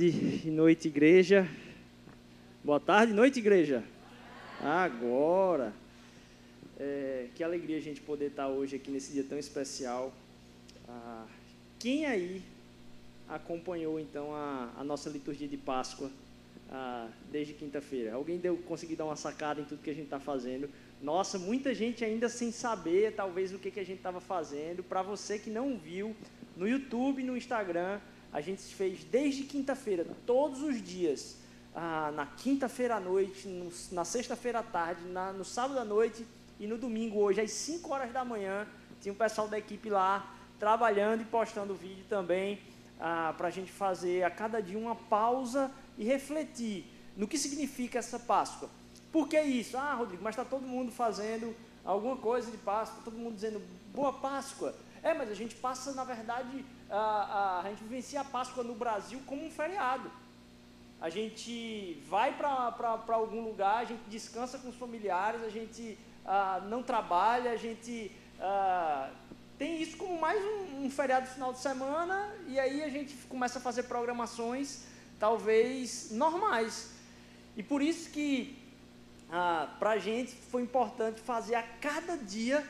[0.00, 1.46] tarde e noite, igreja.
[2.64, 3.84] Boa tarde, noite, igreja.
[4.58, 5.74] Agora.
[6.78, 10.10] É, que alegria a gente poder estar hoje aqui nesse dia tão especial.
[10.88, 11.26] Ah,
[11.78, 12.42] quem aí
[13.28, 16.10] acompanhou então a, a nossa liturgia de Páscoa
[16.70, 18.14] ah, desde quinta-feira?
[18.14, 20.70] Alguém deu, conseguiu dar uma sacada em tudo que a gente está fazendo?
[21.02, 24.82] Nossa, muita gente ainda sem saber, talvez, o que, que a gente estava fazendo.
[24.82, 26.16] Para você que não viu,
[26.56, 28.00] no YouTube, no Instagram,
[28.32, 31.36] a gente fez desde quinta-feira, todos os dias,
[31.74, 36.26] ah, na quinta-feira à noite, no, na sexta-feira à tarde, na, no sábado à noite
[36.58, 38.66] e no domingo, hoje, às 5 horas da manhã,
[39.00, 42.60] tinha o pessoal da equipe lá trabalhando e postando vídeo também,
[43.00, 46.84] ah, para a gente fazer a cada dia uma pausa e refletir
[47.16, 48.68] no que significa essa Páscoa.
[49.10, 49.76] Por que isso?
[49.76, 53.60] Ah, Rodrigo, mas está todo mundo fazendo alguma coisa de Páscoa, tá todo mundo dizendo
[53.92, 54.74] Boa Páscoa.
[55.02, 58.74] É, mas a gente passa, na verdade, a, a, a gente vivencia a Páscoa no
[58.74, 60.10] Brasil como um feriado.
[61.00, 66.60] A gente vai para algum lugar, a gente descansa com os familiares, a gente ah,
[66.68, 69.10] não trabalha, a gente ah,
[69.56, 73.58] tem isso como mais um, um feriado final de semana e aí a gente começa
[73.58, 74.84] a fazer programações
[75.18, 76.90] talvez normais.
[77.56, 78.58] E por isso que
[79.30, 82.66] ah, para a gente foi importante fazer a cada dia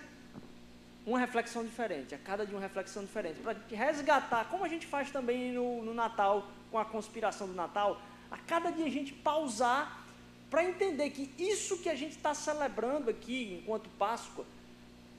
[1.11, 5.11] uma reflexão diferente, a cada dia uma reflexão diferente, para resgatar, como a gente faz
[5.11, 10.05] também no, no Natal, com a conspiração do Natal, a cada dia a gente pausar
[10.49, 14.45] para entender que isso que a gente está celebrando aqui, enquanto Páscoa,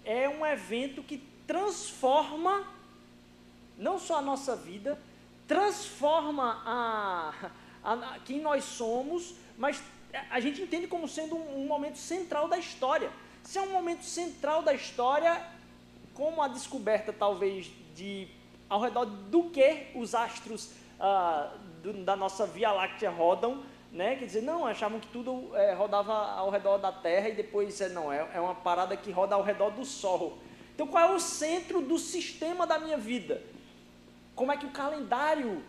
[0.06, 2.65] é um evento que transforma
[3.77, 4.98] não só a nossa vida,
[5.48, 7.33] transforma a,
[7.83, 9.82] a, a quem nós somos, mas
[10.30, 13.11] a gente entende como sendo um, um momento central da história.
[13.44, 15.42] Se é um momento central da história,
[16.21, 18.27] como a descoberta talvez de
[18.70, 21.52] ao redor do que os astros ah,
[21.82, 24.17] do, da nossa Via Láctea rodam, né?
[24.17, 27.89] Quer dizer, não, achavam que tudo é, rodava ao redor da Terra e depois, é,
[27.89, 30.37] não, é, é uma parada que roda ao redor do Sol.
[30.76, 33.42] Então, qual é o centro do sistema da minha vida?
[34.36, 35.64] Como é que o calendário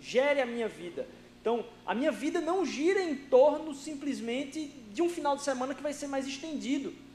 [0.00, 1.06] gere a minha vida?
[1.42, 5.82] Então, a minha vida não gira em torno simplesmente de um final de semana que
[5.82, 7.09] vai ser mais estendido.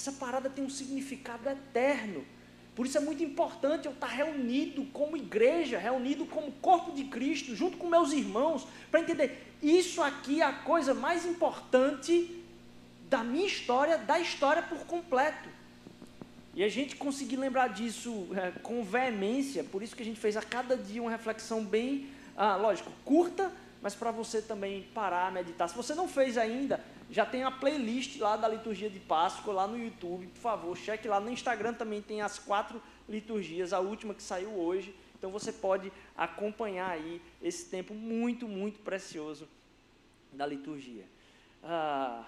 [0.00, 2.24] Essa parada tem um significado eterno.
[2.74, 7.54] Por isso é muito importante eu estar reunido como igreja, reunido como corpo de Cristo,
[7.54, 12.42] junto com meus irmãos, para entender isso aqui é a coisa mais importante
[13.10, 15.50] da minha história, da história por completo.
[16.54, 20.34] E a gente conseguir lembrar disso é, com veemência, por isso que a gente fez
[20.34, 23.52] a cada dia uma reflexão bem, ah, lógico, curta,
[23.82, 25.68] mas para você também parar, meditar.
[25.68, 29.66] Se você não fez ainda, já tem a playlist lá da liturgia de Páscoa lá
[29.66, 34.14] no YouTube, por favor, cheque lá no Instagram também tem as quatro liturgias, a última
[34.14, 34.94] que saiu hoje.
[35.18, 39.48] Então você pode acompanhar aí esse tempo muito, muito precioso
[40.32, 41.04] da liturgia.
[41.62, 42.24] Ah,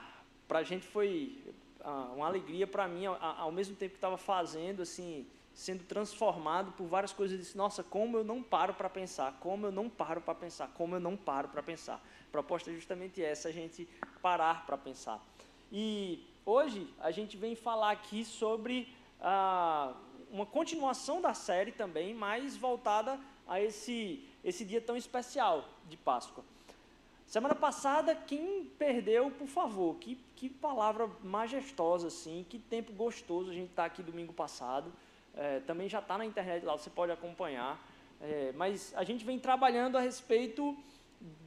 [0.49, 1.39] para a gente foi
[1.81, 5.25] ah, uma alegria para mim, ao mesmo tempo que estava fazendo, assim,
[5.55, 7.37] sendo transformado por várias coisas.
[7.37, 10.69] Eu disse, nossa, como eu não paro para pensar, como eu não paro para pensar,
[10.75, 11.95] como eu não paro para pensar.
[11.97, 13.89] A proposta é justamente essa, a gente
[14.21, 15.25] parar para pensar.
[15.71, 18.89] E hoje a gente vem falar aqui sobre
[19.21, 19.95] ah,
[20.31, 26.45] uma continuação da série também, mais voltada a esse, esse dia tão especial de Páscoa.
[27.27, 33.55] Semana passada, quem perdeu, por favor, que, que palavra majestosa, assim, que tempo gostoso a
[33.55, 34.93] gente estar tá aqui domingo passado.
[35.35, 37.81] É, também já está na internet lá, você pode acompanhar.
[38.21, 40.77] É, mas a gente vem trabalhando a respeito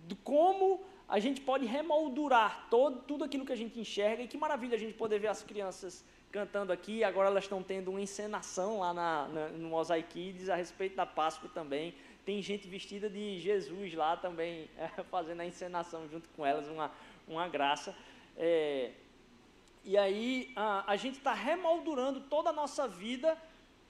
[0.07, 4.23] de como a gente pode remoldurar todo, tudo aquilo que a gente enxerga.
[4.23, 7.03] E que maravilha a gente poder ver as crianças cantando aqui.
[7.03, 11.05] Agora elas estão tendo uma encenação lá na, na, no Mosaic Kids a respeito da
[11.05, 11.93] Páscoa também.
[12.25, 16.91] Tem gente vestida de Jesus lá também, é, fazendo a encenação junto com elas, uma,
[17.27, 17.95] uma graça.
[18.35, 18.91] É,
[19.83, 23.37] e aí a, a gente está remoldurando toda a nossa vida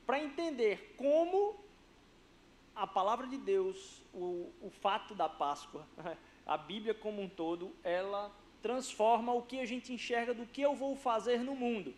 [0.06, 1.56] para entender como
[2.76, 5.88] a palavra de Deus, o, o fato da Páscoa,
[6.46, 8.32] a Bíblia como um todo, ela
[8.62, 11.94] transforma o que a gente enxerga do que eu vou fazer no mundo.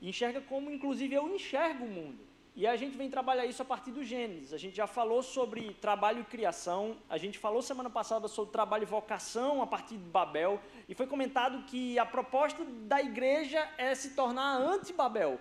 [0.00, 2.28] Enxerga como, inclusive, eu enxergo o mundo.
[2.54, 4.52] E a gente vem trabalhar isso a partir do Gênesis.
[4.52, 8.82] A gente já falou sobre trabalho e criação, a gente falou semana passada sobre trabalho
[8.82, 13.94] e vocação a partir de Babel, e foi comentado que a proposta da igreja é
[13.94, 15.38] se tornar anti-Babel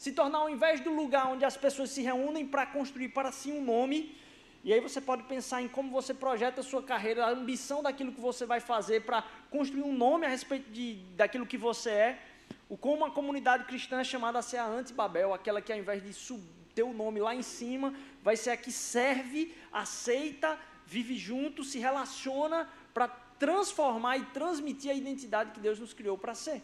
[0.00, 3.52] se tornar, ao invés do lugar onde as pessoas se reúnem para construir para si
[3.52, 4.16] um nome,
[4.64, 8.10] e aí você pode pensar em como você projeta a sua carreira, a ambição daquilo
[8.10, 12.22] que você vai fazer para construir um nome a respeito de, daquilo que você é,
[12.66, 16.02] o como uma comunidade cristã é chamada a ser a anti-Babel, aquela que ao invés
[16.02, 16.42] de sub,
[16.74, 22.66] teu nome lá em cima, vai ser a que serve, aceita, vive junto, se relaciona
[22.94, 23.06] para
[23.38, 26.62] transformar e transmitir a identidade que Deus nos criou para ser.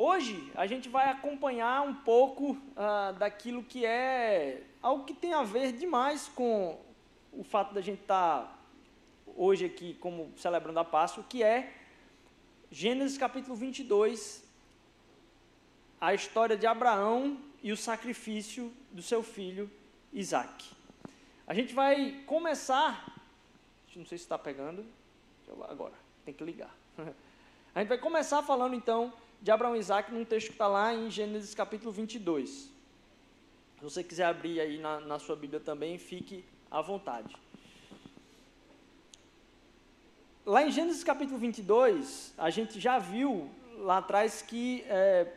[0.00, 5.42] Hoje a gente vai acompanhar um pouco ah, daquilo que é algo que tem a
[5.42, 6.80] ver demais com
[7.32, 8.58] o fato da gente estar tá
[9.36, 11.74] hoje aqui como celebrando a Páscoa, que é
[12.70, 14.48] Gênesis capítulo 22,
[16.00, 19.68] a história de Abraão e o sacrifício do seu filho
[20.12, 20.76] Isaac.
[21.44, 23.20] A gente vai começar,
[23.96, 24.86] não sei se está pegando,
[25.68, 25.94] agora,
[26.24, 26.72] tem que ligar.
[27.74, 30.92] A gente vai começar falando então de Abraão e Isaac num texto que está lá
[30.92, 32.50] em Gênesis capítulo 22.
[32.50, 32.70] Se
[33.80, 37.36] você quiser abrir aí na, na sua Bíblia também, fique à vontade.
[40.44, 45.32] Lá em Gênesis capítulo 22, a gente já viu lá atrás que, é,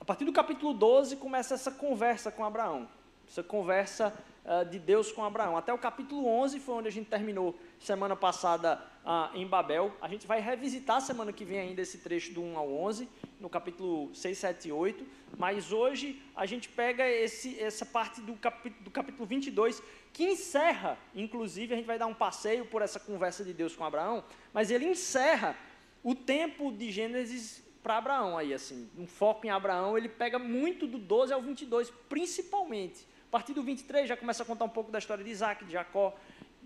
[0.00, 2.88] a partir do capítulo 12, começa essa conversa com Abraão.
[3.26, 5.56] Essa conversa uh, de Deus com Abraão.
[5.56, 9.94] Até o capítulo 11 foi onde a gente terminou semana passada uh, em Babel.
[10.00, 13.08] A gente vai revisitar semana que vem ainda esse trecho do 1 ao 11,
[13.40, 15.06] no capítulo 6, 7 e 8.
[15.36, 18.38] Mas hoje a gente pega esse, essa parte do,
[18.80, 19.82] do capítulo 22,
[20.12, 23.84] que encerra, inclusive, a gente vai dar um passeio por essa conversa de Deus com
[23.84, 25.56] Abraão, mas ele encerra
[26.02, 30.86] o tempo de Gênesis para Abraão aí assim, um foco em Abraão, ele pega muito
[30.86, 35.00] do 12 ao 22, principalmente partir do 23 já começa a contar um pouco da
[35.00, 36.14] história de Isaac, de Jacó,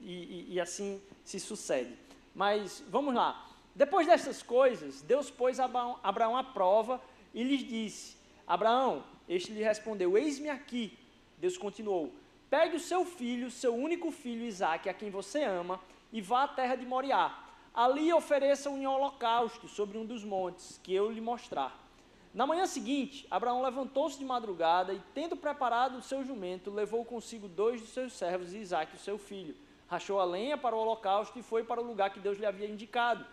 [0.03, 1.95] e, e, e assim se sucede.
[2.35, 3.49] Mas vamos lá.
[3.75, 7.01] Depois dessas coisas, Deus pôs Abraão, Abraão à prova
[7.33, 10.93] e lhes disse: Abraão, este lhe respondeu: Eis-me aqui.
[11.39, 12.13] Deus continuou:
[12.51, 15.81] Pegue o seu filho, seu único filho Isaque, a quem você ama,
[16.13, 17.35] e vá à terra de Moriá.
[17.73, 21.88] Ali ofereça um holocausto sobre um dos montes que eu lhe mostrar.
[22.35, 27.49] Na manhã seguinte, Abraão levantou-se de madrugada e, tendo preparado o seu jumento, levou consigo
[27.49, 29.57] dois de seus servos e Isaque, o seu filho.
[29.89, 32.69] Rachou a lenha para o holocausto e foi para o lugar que Deus lhe havia
[32.69, 33.25] indicado.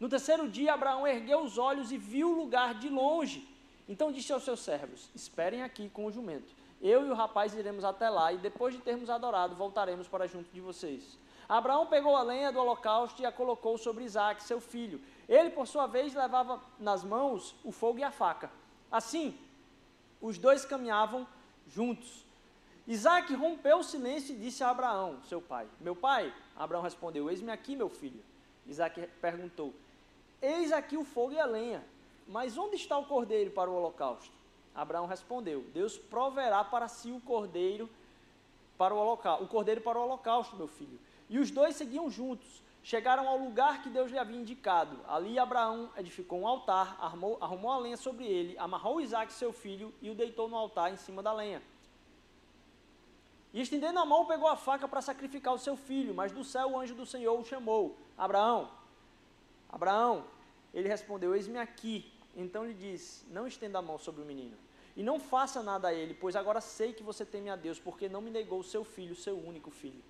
[0.00, 3.46] No terceiro dia, Abraão ergueu os olhos e viu o lugar de longe.
[3.88, 6.54] Então disse aos seus servos: Esperem aqui com o jumento.
[6.80, 10.50] Eu e o rapaz iremos até lá e, depois de termos adorado, voltaremos para junto
[10.50, 11.18] de vocês.
[11.48, 15.00] Abraão pegou a lenha do holocausto e a colocou sobre Isaque, seu filho.
[15.30, 18.50] Ele, por sua vez, levava nas mãos o fogo e a faca.
[18.90, 19.38] Assim,
[20.20, 21.24] os dois caminhavam
[21.68, 22.26] juntos.
[22.84, 26.34] Isaac rompeu o silêncio e disse a Abraão, seu pai: Meu pai?
[26.56, 28.20] Abraão respondeu: Eis-me aqui, meu filho.
[28.66, 29.72] Isaac perguntou:
[30.42, 31.84] Eis aqui o fogo e a lenha,
[32.26, 34.34] mas onde está o cordeiro para o holocausto?
[34.74, 37.88] Abraão respondeu: Deus proverá para si o cordeiro
[38.76, 40.98] para o holocausto, o cordeiro para o holocausto, meu filho.
[41.28, 42.60] E os dois seguiam juntos.
[42.82, 44.98] Chegaram ao lugar que Deus lhe havia indicado.
[45.06, 49.92] Ali Abraão edificou um altar, armou, arrumou a lenha sobre ele, amarrou Isaac, seu filho,
[50.00, 51.62] e o deitou no altar em cima da lenha.
[53.52, 56.70] E estendendo a mão, pegou a faca para sacrificar o seu filho, mas do céu
[56.70, 58.70] o anjo do Senhor o chamou: Abraão,
[59.68, 60.24] Abraão.
[60.72, 62.12] Ele respondeu: Eis-me aqui.
[62.34, 64.56] Então lhe disse: Não estenda a mão sobre o menino,
[64.96, 68.08] e não faça nada a ele, pois agora sei que você teme a Deus, porque
[68.08, 70.02] não me negou o seu filho, seu único filho.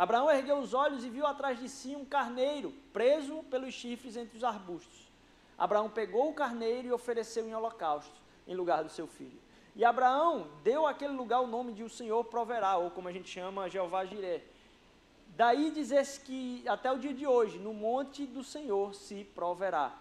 [0.00, 4.34] Abraão ergueu os olhos e viu atrás de si um carneiro, preso pelos chifres entre
[4.34, 5.12] os arbustos.
[5.58, 9.38] Abraão pegou o carneiro e ofereceu em holocausto, em lugar do seu filho.
[9.76, 13.28] E Abraão deu àquele lugar o nome de o Senhor proverá, ou como a gente
[13.28, 14.42] chama, Jeová Jiré.
[15.36, 19.94] Daí dizer-se que até o dia de hoje, no monte do Senhor se proverá.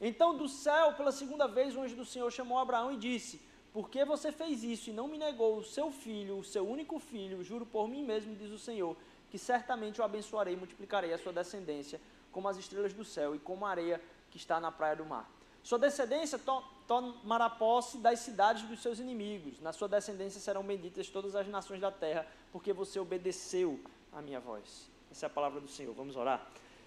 [0.00, 3.40] Então do céu, pela segunda vez, o anjo do Senhor chamou Abraão e disse:
[3.72, 6.98] Por que você fez isso e não me negou o seu filho, o seu único
[6.98, 7.44] filho?
[7.44, 8.96] Juro por mim mesmo, diz o Senhor,
[9.30, 13.38] que certamente o abençoarei e multiplicarei a sua descendência como as estrelas do céu e
[13.38, 15.30] como a areia que está na praia do mar.
[15.62, 19.60] Sua descendência to tomará posse das cidades dos seus inimigos.
[19.60, 23.80] Na sua descendência serão benditas todas as nações da terra, porque você obedeceu
[24.12, 24.88] a minha voz.
[25.10, 25.92] Essa é a palavra do Senhor.
[25.94, 26.46] Vamos orar.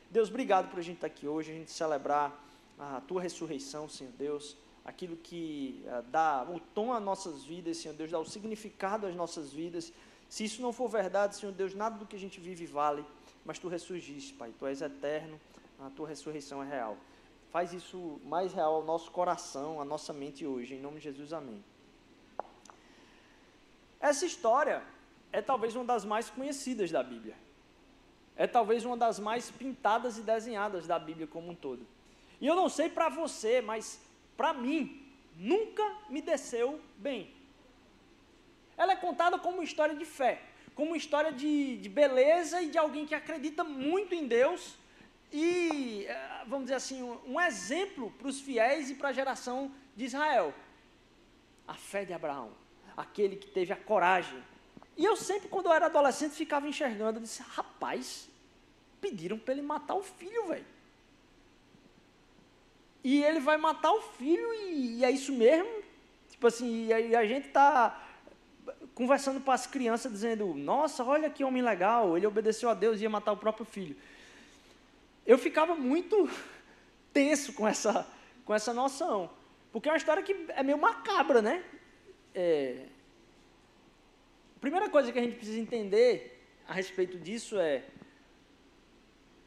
[0.10, 2.41] Deus, obrigado por a gente estar aqui hoje, a gente celebrar
[2.79, 4.55] a tua ressurreição, Senhor Deus,
[4.86, 9.13] aquilo que uh, dá o tom às nossas vidas, Senhor Deus, dá o significado às
[9.13, 9.91] nossas vidas.
[10.29, 13.03] Se isso não for verdade, Senhor Deus, nada do que a gente vive vale,
[13.43, 14.53] mas tu ressurgiste, Pai.
[14.57, 15.39] Tu és eterno,
[15.79, 16.95] a tua ressurreição é real.
[17.51, 20.75] Faz isso mais real ao nosso coração, à nossa mente hoje.
[20.75, 21.63] Em nome de Jesus, amém.
[24.00, 24.83] Essa história
[25.31, 27.36] é talvez uma das mais conhecidas da Bíblia.
[28.36, 31.86] É talvez uma das mais pintadas e desenhadas da Bíblia como um todo.
[32.39, 34.00] E eu não sei para você, mas
[34.38, 35.05] para mim,
[35.36, 37.33] nunca me desceu bem.
[38.79, 40.41] Ela é contada como uma história de fé,
[40.74, 44.77] como uma história de, de beleza e de alguém que acredita muito em Deus
[45.33, 50.05] e, eh, vamos dizer assim, um exemplo para os fiéis e para a geração de
[50.05, 50.53] Israel.
[51.67, 52.51] A fé de Abraão.
[52.95, 54.41] aquele que teve a coragem.
[54.98, 58.29] E eu sempre, quando eu era adolescente, ficava enxergando, disse, rapaz,
[59.00, 60.65] pediram para ele matar o filho, velho.
[63.03, 65.83] E ele vai matar o filho e, e é isso mesmo?
[66.29, 68.08] Tipo assim, e a, e a gente está
[68.99, 73.03] conversando para as crianças, dizendo, nossa, olha que homem legal, ele obedeceu a Deus e
[73.03, 73.95] ia matar o próprio filho.
[75.25, 76.29] Eu ficava muito
[77.13, 78.05] tenso com essa,
[78.43, 79.29] com essa noção.
[79.71, 81.63] Porque é uma história que é meio macabra, né?
[82.35, 82.87] É...
[84.57, 86.37] A primeira coisa que a gente precisa entender
[86.67, 87.85] a respeito disso é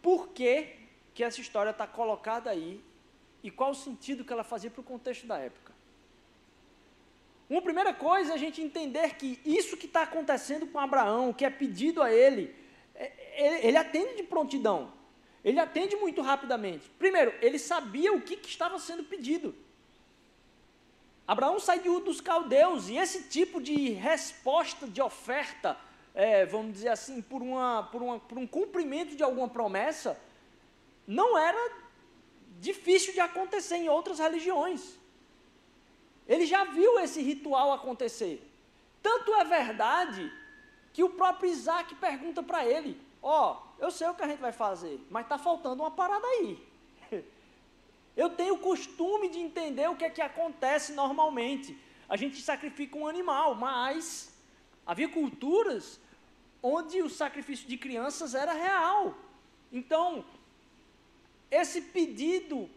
[0.00, 0.78] por que,
[1.12, 2.82] que essa história está colocada aí
[3.42, 5.61] e qual o sentido que ela fazia para o contexto da época.
[7.52, 11.44] Uma primeira coisa é a gente entender que isso que está acontecendo com Abraão, que
[11.44, 12.56] é pedido a ele,
[12.94, 14.90] é, ele atende de prontidão.
[15.44, 16.88] Ele atende muito rapidamente.
[16.98, 19.54] Primeiro, ele sabia o que, que estava sendo pedido.
[21.28, 25.78] Abraão sai de Ur dos caldeus e esse tipo de resposta, de oferta,
[26.14, 30.18] é, vamos dizer assim, por, uma, por, uma, por um cumprimento de alguma promessa,
[31.06, 31.70] não era
[32.58, 35.01] difícil de acontecer em outras religiões.
[36.28, 38.48] Ele já viu esse ritual acontecer.
[39.02, 40.32] Tanto é verdade
[40.92, 44.40] que o próprio Isaac pergunta para ele: Ó, oh, eu sei o que a gente
[44.40, 46.58] vai fazer, mas está faltando uma parada aí.
[48.14, 51.74] Eu tenho o costume de entender o que é que acontece normalmente.
[52.06, 54.34] A gente sacrifica um animal, mas
[54.84, 55.98] havia culturas
[56.62, 59.14] onde o sacrifício de crianças era real.
[59.72, 60.22] Então,
[61.50, 62.68] esse pedido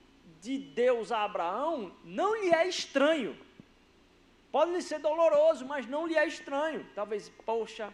[0.45, 3.35] de Deus a Abraão não lhe é estranho.
[4.51, 6.85] Pode lhe ser doloroso, mas não lhe é estranho.
[6.93, 7.91] Talvez, poxa,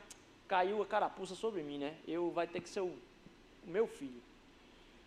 [0.50, 1.96] caiu a carapuça sobre mim, né?
[2.06, 2.94] Eu vai ter que ser o,
[3.66, 4.22] o meu filho.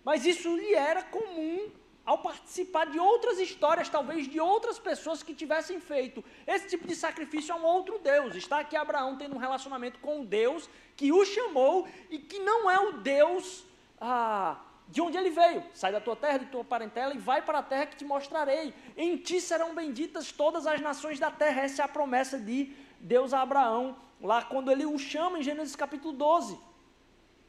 [0.03, 1.71] Mas isso lhe era comum
[2.05, 6.97] ao participar de outras histórias, talvez de outras pessoas que tivessem feito esse tipo de
[6.97, 8.35] sacrifício a um outro Deus.
[8.35, 12.71] Está aqui Abraão tendo um relacionamento com o Deus que o chamou e que não
[12.71, 13.65] é o Deus
[14.01, 15.65] ah, de onde ele veio.
[15.73, 18.75] Sai da tua terra, de tua parentela e vai para a terra que te mostrarei.
[18.97, 21.63] Em ti serão benditas todas as nações da terra.
[21.63, 25.77] Essa é a promessa de Deus a Abraão, lá quando ele o chama em Gênesis
[25.77, 26.59] capítulo 12.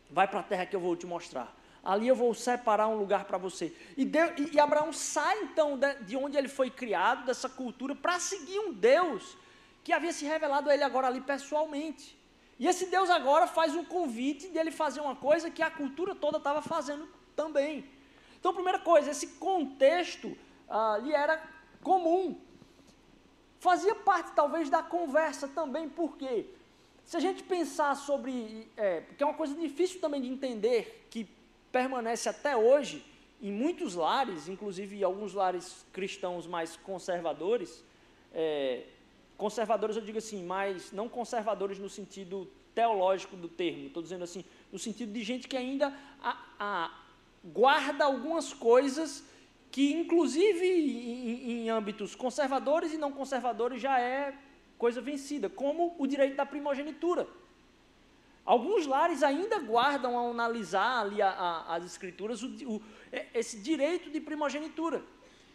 [0.10, 3.26] Vai para a terra que eu vou te mostrar ali eu vou separar um lugar
[3.26, 3.72] para você.
[3.96, 7.94] E, Deus, e, e, Abraão sai então de, de onde ele foi criado, dessa cultura,
[7.94, 9.38] para seguir um Deus
[9.84, 12.18] que havia se revelado a ele agora ali pessoalmente.
[12.58, 16.16] E esse Deus agora faz um convite de ele fazer uma coisa que a cultura
[16.16, 17.86] toda estava fazendo também.
[18.40, 20.38] Então, primeira coisa, esse contexto
[20.70, 21.42] ah, lhe era
[21.82, 22.40] comum.
[23.60, 26.46] Fazia parte talvez da conversa também, porque
[27.04, 28.68] se a gente pensar sobre.
[28.76, 31.28] É, porque é uma coisa difícil também de entender, que
[31.72, 33.04] permanece até hoje
[33.42, 37.84] em muitos lares, inclusive alguns lares cristãos mais conservadores,
[38.34, 38.84] é,
[39.38, 44.44] conservadores eu digo assim, mas não conservadores no sentido teológico do termo, estou dizendo assim,
[44.72, 47.05] no sentido de gente que ainda a, a,
[47.46, 49.24] guarda algumas coisas
[49.72, 54.34] que, inclusive em, em âmbitos conservadores e não conservadores, já é
[54.78, 57.28] coisa vencida, como o direito da primogenitura.
[58.46, 63.60] Alguns lares ainda guardam ao analisar ali a, a, as escrituras o, o, é, esse
[63.60, 65.04] direito de primogenitura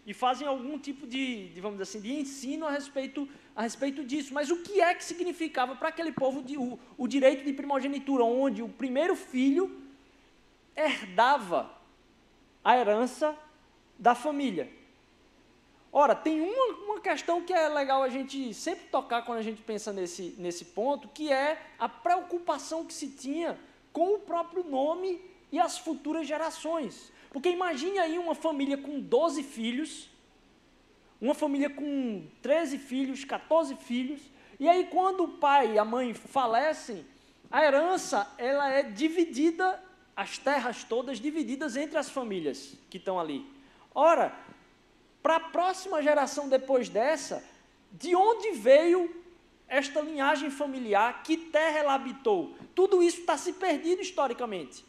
[0.05, 4.03] e fazem algum tipo de, de, vamos dizer assim, de ensino a respeito, a respeito
[4.03, 4.35] disso.
[4.35, 8.25] Mas o que é que significava para aquele povo de, o, o direito de primogenitura,
[8.25, 9.81] onde o primeiro filho
[10.75, 11.80] herdava
[12.65, 13.37] a herança
[13.99, 14.71] da família?
[15.93, 19.61] Ora, tem uma, uma questão que é legal a gente sempre tocar quando a gente
[19.61, 23.59] pensa nesse, nesse ponto, que é a preocupação que se tinha
[23.93, 27.13] com o próprio nome e as futuras gerações.
[27.31, 30.09] Porque imagine aí uma família com 12 filhos,
[31.21, 34.21] uma família com 13 filhos, 14 filhos,
[34.59, 37.05] e aí quando o pai e a mãe falecem,
[37.51, 39.83] a herança ela é dividida,
[40.21, 43.51] as terras todas divididas entre as famílias que estão ali.
[43.95, 44.37] Ora,
[45.23, 47.43] para a próxima geração depois dessa,
[47.91, 49.17] de onde veio
[49.67, 52.55] esta linhagem familiar, que terra ela habitou.
[52.75, 54.85] Tudo isso está se perdido historicamente.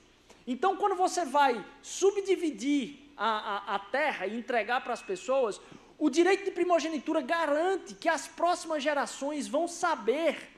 [0.45, 5.61] Então, quando você vai subdividir a, a, a terra e entregar para as pessoas,
[5.97, 10.50] o direito de primogenitura garante que as próximas gerações vão saber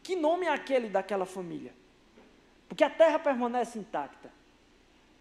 [0.00, 1.79] que nome é aquele daquela família.
[2.70, 4.30] Porque a terra permanece intacta.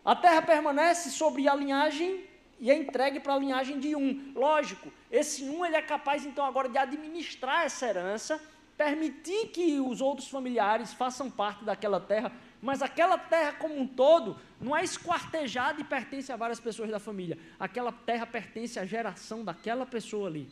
[0.05, 2.23] A terra permanece sobre a linhagem
[2.59, 4.31] e é entregue para a linhagem de um.
[4.35, 8.39] Lógico, esse um ele é capaz então agora de administrar essa herança,
[8.77, 14.39] permitir que os outros familiares façam parte daquela terra, mas aquela terra como um todo
[14.61, 17.35] não é esquartejada e pertence a várias pessoas da família.
[17.59, 20.47] Aquela terra pertence à geração daquela pessoa ali.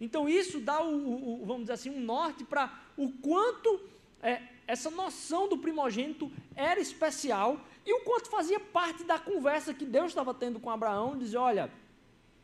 [0.00, 3.80] Então isso dá, o, o vamos dizer assim, um norte para o quanto
[4.20, 9.84] é, essa noção do primogênito era especial e o quanto fazia parte da conversa que
[9.84, 11.70] Deus estava tendo com Abraão, dizer, olha,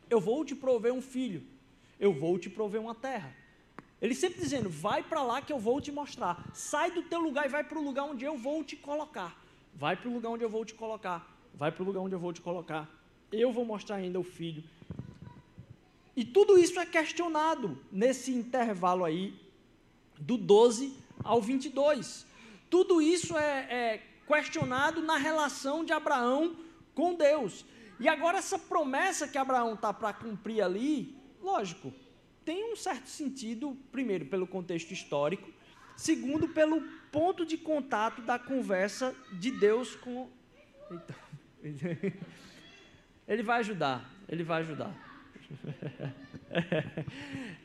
[0.09, 1.43] eu vou te prover um filho,
[1.99, 3.35] eu vou te prover uma terra.
[4.01, 6.43] Ele sempre dizendo, vai para lá que eu vou te mostrar.
[6.53, 9.39] Sai do teu lugar e vai para o lugar onde eu vou te colocar.
[9.75, 11.37] Vai para o lugar onde eu vou te colocar.
[11.53, 12.89] Vai para o lugar onde eu vou te colocar.
[13.31, 14.63] Eu vou mostrar ainda o filho.
[16.15, 19.33] E tudo isso é questionado nesse intervalo aí,
[20.19, 22.25] do 12 ao 22.
[22.69, 26.55] Tudo isso é, é questionado na relação de Abraão
[26.93, 27.65] com Deus.
[27.99, 31.93] E agora, essa promessa que Abraão está para cumprir ali, lógico,
[32.43, 35.49] tem um certo sentido, primeiro, pelo contexto histórico,
[35.95, 40.29] segundo, pelo ponto de contato da conversa de Deus com.
[40.89, 41.15] Eita.
[43.27, 44.93] Ele vai ajudar, ele vai ajudar.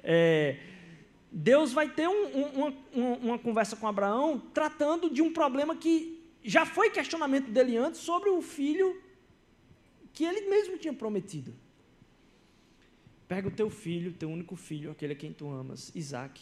[0.08, 0.56] É,
[1.30, 6.64] Deus vai ter um, um, uma conversa com Abraão tratando de um problema que já
[6.64, 9.02] foi questionamento dele antes sobre o filho
[10.12, 11.52] que ele mesmo tinha prometido.
[13.28, 16.40] Pega o teu filho, teu único filho, aquele a quem tu amas, Isaac,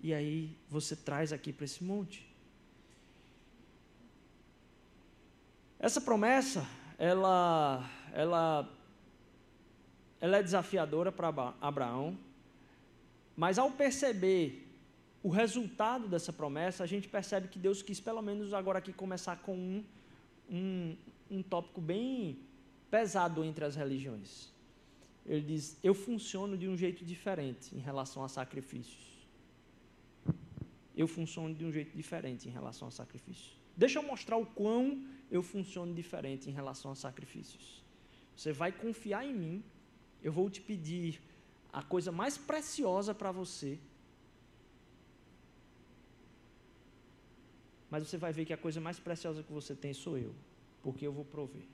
[0.00, 2.26] e aí você traz aqui para esse monte.
[5.78, 6.66] Essa promessa,
[6.96, 8.72] ela, ela,
[10.20, 12.16] ela é desafiadora para Abraão,
[13.36, 14.68] mas ao perceber
[15.22, 19.36] o resultado dessa promessa, a gente percebe que Deus quis, pelo menos agora aqui, começar
[19.36, 19.84] com um,
[20.50, 20.96] um,
[21.30, 22.38] um tópico bem
[22.90, 24.54] pesado entre as religiões
[25.26, 29.14] ele diz: Eu funciono de um jeito diferente em relação a sacrifícios.
[30.96, 33.58] Eu funciono de um jeito diferente em relação a sacrifícios.
[33.76, 37.82] Deixa eu mostrar o quão eu funciono diferente em relação a sacrifícios.
[38.36, 39.64] Você vai confiar em mim,
[40.22, 41.20] eu vou te pedir
[41.74, 43.80] a coisa mais preciosa para você.
[47.90, 50.32] Mas você vai ver que a coisa mais preciosa que você tem sou eu,
[50.84, 51.64] porque eu vou prover.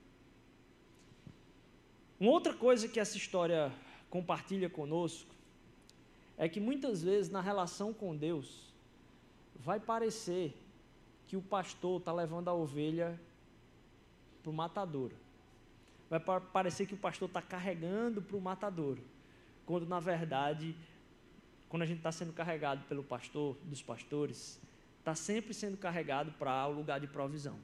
[2.19, 3.71] Uma outra coisa que essa história
[4.09, 5.35] compartilha conosco
[6.39, 8.73] é que muitas vezes na relação com Deus
[9.55, 10.57] vai parecer
[11.27, 13.21] que o pastor está levando a ovelha
[14.43, 15.15] para o matadouro.
[16.09, 19.03] Vai parecer que o pastor está carregando para o matadouro.
[19.67, 20.75] Quando na verdade,
[21.69, 24.61] quando a gente está sendo carregado pelo pastor, dos pastores,
[24.99, 27.59] está sempre sendo carregado para o lugar de provisão.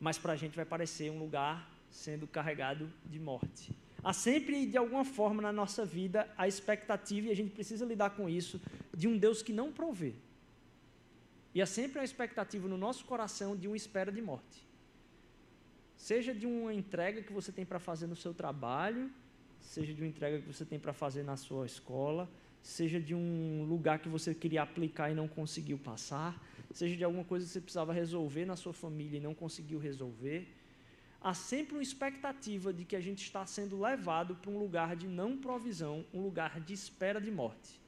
[0.00, 3.72] Mas para a gente vai parecer um lugar sendo carregado de morte.
[4.02, 8.10] Há sempre, de alguma forma, na nossa vida, a expectativa, e a gente precisa lidar
[8.10, 8.60] com isso,
[8.94, 10.14] de um Deus que não provê.
[11.54, 14.66] E há sempre uma expectativa no nosso coração de uma espera de morte.
[15.96, 19.10] Seja de uma entrega que você tem para fazer no seu trabalho,
[19.66, 22.28] seja de uma entrega que você tem para fazer na sua escola,
[22.62, 26.40] seja de um lugar que você queria aplicar e não conseguiu passar,
[26.72, 30.48] seja de alguma coisa que você precisava resolver na sua família e não conseguiu resolver
[31.26, 35.08] há sempre uma expectativa de que a gente está sendo levado para um lugar de
[35.08, 37.80] não provisão, um lugar de espera de morte.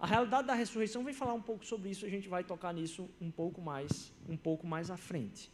[0.00, 3.08] A realidade da ressurreição vem falar um pouco sobre isso, a gente vai tocar nisso
[3.20, 5.48] um pouco mais, um pouco mais à frente.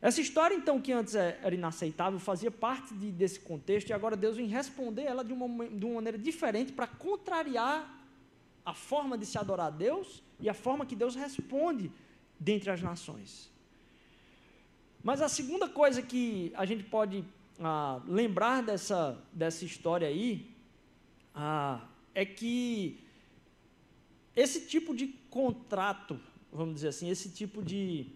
[0.00, 4.16] Essa história, então, que antes é, era inaceitável, fazia parte de, desse contexto, e agora
[4.16, 7.98] Deus vem responder ela de uma, de uma maneira diferente para contrariar
[8.64, 11.90] a forma de se adorar a Deus e a forma que Deus responde
[12.38, 13.50] dentre as nações.
[15.02, 17.24] Mas a segunda coisa que a gente pode
[17.58, 20.50] ah, lembrar dessa, dessa história aí
[21.34, 21.80] ah,
[22.14, 23.00] é que
[24.36, 26.20] esse tipo de contrato,
[26.52, 28.12] vamos dizer assim, esse tipo de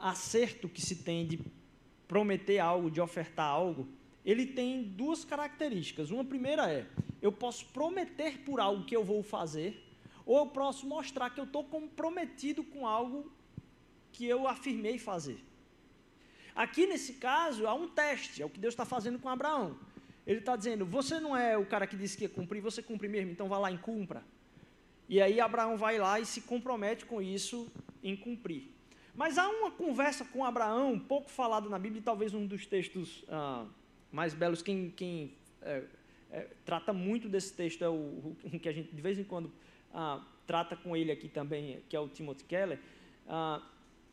[0.00, 1.40] acerto que se tem de
[2.06, 3.88] prometer algo, de ofertar algo,
[4.24, 6.10] ele tem duas características.
[6.10, 6.86] Uma primeira é,
[7.22, 9.82] eu posso prometer por algo que eu vou fazer,
[10.26, 13.32] ou eu posso mostrar que eu estou comprometido com algo
[14.12, 15.42] que eu afirmei fazer.
[16.54, 19.78] Aqui nesse caso há um teste, é o que Deus está fazendo com Abraão.
[20.26, 23.08] Ele está dizendo: Você não é o cara que disse que ia cumprir, você cumpre
[23.08, 24.22] mesmo, então vá lá e cumpra.
[25.08, 27.70] E aí Abraão vai lá e se compromete com isso
[28.02, 28.70] em cumprir.
[29.14, 33.24] Mas há uma conversa com Abraão, pouco falado na Bíblia, e talvez um dos textos
[33.28, 33.66] ah,
[34.12, 35.82] mais belos, quem, quem é,
[36.30, 39.52] é, trata muito desse texto é o, o, que a gente de vez em quando
[39.92, 42.78] ah, trata com ele aqui também, que é o Timothy Keller,
[43.28, 43.62] ah,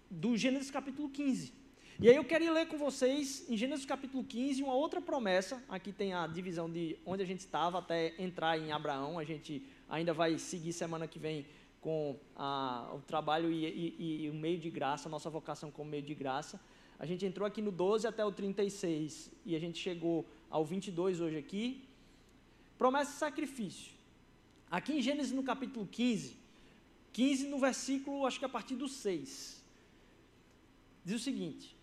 [0.09, 1.53] do Gênesis capítulo 15.
[1.99, 5.63] E aí eu queria ler com vocês, em Gênesis capítulo 15, uma outra promessa.
[5.67, 9.17] Aqui tem a divisão de onde a gente estava até entrar em Abraão.
[9.17, 11.43] A gente ainda vai seguir semana que vem
[11.81, 15.89] com a, o trabalho e, e, e, o meio de graça, a nossa vocação como
[15.89, 16.59] meio de graça.
[16.99, 21.21] A gente entrou aqui no 12 até o 36 e a gente chegou ao 22
[21.21, 21.83] hoje aqui.
[22.77, 23.93] Promessa e sacrifício.
[24.69, 26.35] Aqui em Gênesis, no capítulo 15,
[27.13, 29.63] 15 no versículo, acho que a partir do 6,
[31.05, 31.75] diz o seguinte: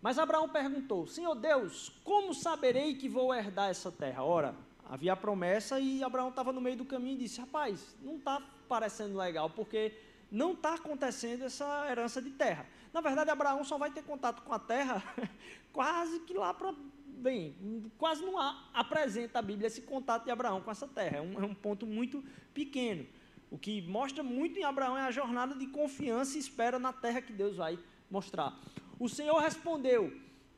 [0.00, 4.22] Mas Abraão perguntou: Senhor Deus, como saberei que vou herdar essa terra?
[4.22, 4.54] Ora,
[4.92, 8.42] havia a promessa e Abraão estava no meio do caminho e disse: Rapaz, não está
[8.68, 9.94] parecendo legal, porque
[10.30, 12.66] não está acontecendo essa herança de terra.
[12.92, 15.02] Na verdade, Abraão só vai ter contato com a terra
[15.72, 16.74] quase que lá para.
[17.06, 17.56] Bem,
[17.96, 21.18] quase não há, apresenta a Bíblia esse contato de Abraão com essa terra.
[21.18, 23.06] É um, é um ponto muito pequeno.
[23.50, 27.22] O que mostra muito em Abraão é a jornada de confiança e espera na terra
[27.22, 27.78] que Deus vai
[28.10, 28.58] mostrar.
[28.98, 30.12] O Senhor respondeu: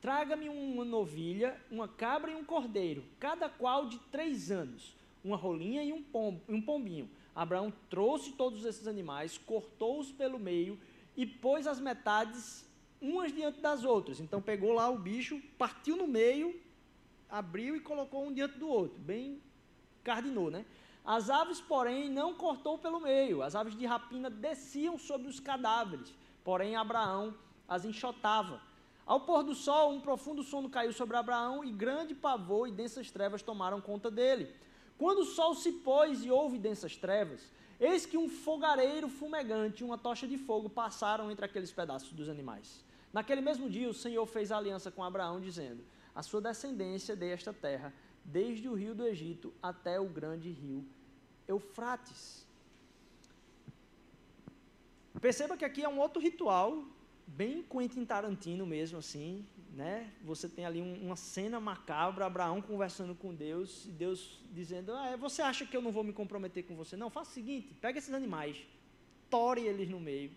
[0.05, 5.83] Traga-me uma novilha, uma cabra e um cordeiro, cada qual de três anos, uma rolinha
[5.83, 7.09] e um, pom, um pombinho.
[7.35, 10.79] Abraão trouxe todos esses animais, cortou-os pelo meio
[11.17, 12.69] e pôs as metades
[13.01, 14.19] umas diante das outras.
[14.19, 16.55] Então pegou lá o bicho, partiu no meio,
[17.27, 19.41] abriu e colocou um diante do outro, bem
[20.03, 20.67] cardinou, né?
[21.03, 23.41] As aves, porém, não cortou pelo meio.
[23.41, 26.13] As aves de rapina desciam sobre os cadáveres,
[26.43, 27.33] porém Abraão
[27.67, 28.61] as enxotava.
[29.05, 33.11] Ao pôr do sol, um profundo sono caiu sobre Abraão e grande pavor e densas
[33.11, 34.49] trevas tomaram conta dele.
[34.97, 37.41] Quando o sol se pôs e houve densas trevas,
[37.79, 42.29] Eis que um fogareiro fumegante e uma tocha de fogo passaram entre aqueles pedaços dos
[42.29, 42.83] animais.
[43.11, 47.51] Naquele mesmo dia, o Senhor fez aliança com Abraão, dizendo: A sua descendência dê esta
[47.51, 50.85] terra, desde o rio do Egito até o grande rio
[51.47, 52.45] Eufrates.
[55.19, 56.83] Perceba que aqui é um outro ritual,
[57.27, 60.11] bem Quentin Tarantino mesmo, assim, né?
[60.23, 65.15] Você tem ali um, uma cena macabra, Abraão conversando com Deus, e Deus dizendo: ah,
[65.17, 66.95] Você acha que eu não vou me comprometer com você?
[66.95, 68.57] Não, faça o seguinte: pega esses animais,
[69.29, 70.31] tore eles no meio,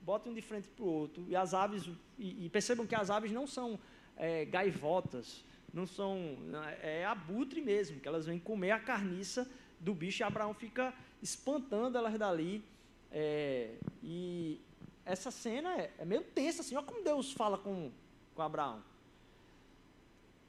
[0.00, 1.88] bote um de frente para o outro, e as aves,
[2.18, 3.78] e, e, percebam que as aves não são
[4.16, 6.38] é, gaivotas, não são,
[6.82, 9.48] é abutre mesmo, que elas vêm comer a carniça
[9.80, 12.64] do bicho, e Abraão fica espantando elas dali,
[13.10, 14.60] é, e
[15.08, 17.90] essa cena é, é meio tensa, assim, olha como Deus fala com
[18.38, 18.80] com Abraão.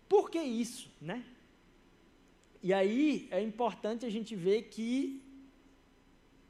[0.08, 1.26] Por que isso, né?
[2.62, 5.24] E aí é importante a gente ver que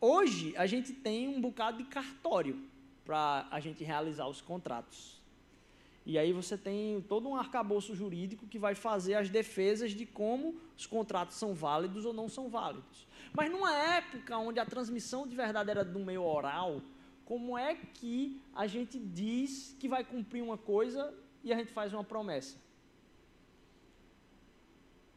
[0.02, 2.62] hoje a gente tem um bocado de cartório
[3.06, 5.17] para a gente realizar os contratos.
[6.06, 10.60] E aí você tem todo um arcabouço jurídico que vai fazer as defesas de como
[10.78, 13.08] os contratos são válidos ou não são válidos.
[13.32, 16.82] Mas numa época onde a transmissão de verdade era do meio oral,
[17.29, 21.13] como é que a gente diz que vai cumprir uma coisa
[21.43, 22.57] e a gente faz uma promessa.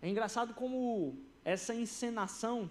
[0.02, 2.70] É engraçado como essa encenação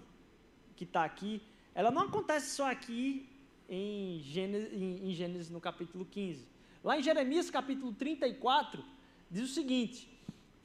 [0.76, 1.42] que está aqui,
[1.74, 3.28] ela não acontece só aqui
[3.68, 6.46] em Gênesis, em, em Gênesis no capítulo 15.
[6.84, 8.84] Lá em Jeremias capítulo 34,
[9.28, 10.08] diz o seguinte: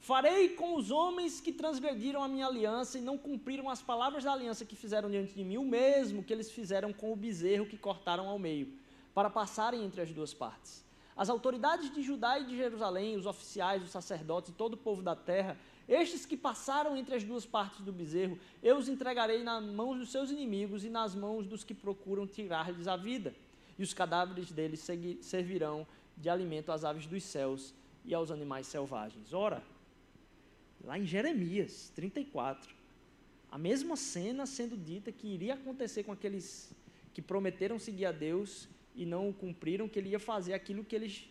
[0.00, 4.32] Farei com os homens que transgrediram a minha aliança e não cumpriram as palavras da
[4.32, 7.76] aliança que fizeram diante de mim, o mesmo que eles fizeram com o bezerro que
[7.76, 8.72] cortaram ao meio,
[9.14, 10.84] para passarem entre as duas partes.
[11.16, 15.02] As autoridades de Judá e de Jerusalém, os oficiais, os sacerdotes e todo o povo
[15.02, 15.58] da terra,
[15.88, 20.12] estes que passaram entre as duas partes do bezerro, eu os entregarei nas mãos dos
[20.12, 23.34] seus inimigos e nas mãos dos que procuram tirar-lhes a vida.
[23.76, 24.86] E os cadáveres deles
[25.20, 29.32] servirão de alimento às aves dos céus e aos animais selvagens.
[29.32, 29.62] Ora,
[30.84, 32.74] lá em Jeremias 34,
[33.50, 36.72] a mesma cena sendo dita que iria acontecer com aqueles
[37.14, 40.94] que prometeram seguir a Deus e não o cumpriram, que ele ia fazer aquilo que
[40.94, 41.28] eles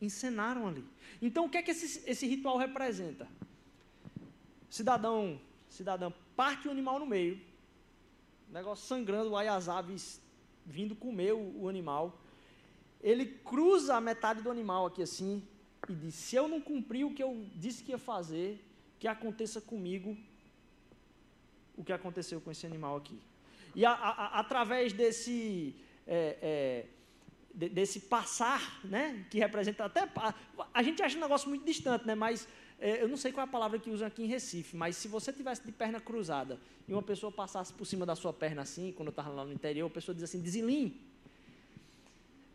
[0.00, 0.84] encenaram ali.
[1.20, 3.28] Então, o que é que esse, esse ritual representa?
[4.68, 7.40] Cidadão, cidadão parte o animal no meio,
[8.50, 10.20] negócio sangrando lá e as aves
[10.64, 12.18] vindo comer o, o animal.
[13.02, 15.42] Ele cruza a metade do animal aqui assim
[15.92, 18.64] e diz: Se eu não cumprir o que eu disse que ia fazer,
[18.98, 20.16] que aconteça comigo
[21.76, 23.18] o que aconteceu com esse animal aqui.
[23.74, 25.74] E a, a, através desse
[26.06, 26.86] é, é,
[27.54, 30.08] desse passar, né, que representa até
[30.72, 32.46] a gente acha um negócio muito distante, né, mas
[32.78, 35.08] é, eu não sei qual é a palavra que usam aqui em Recife, mas se
[35.08, 38.92] você tivesse de perna cruzada e uma pessoa passasse por cima da sua perna assim,
[38.92, 40.98] quando eu estava lá no interior, a pessoa diz assim, desilim.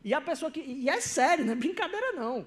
[0.03, 2.45] E a pessoa que e é sério, não é brincadeira não.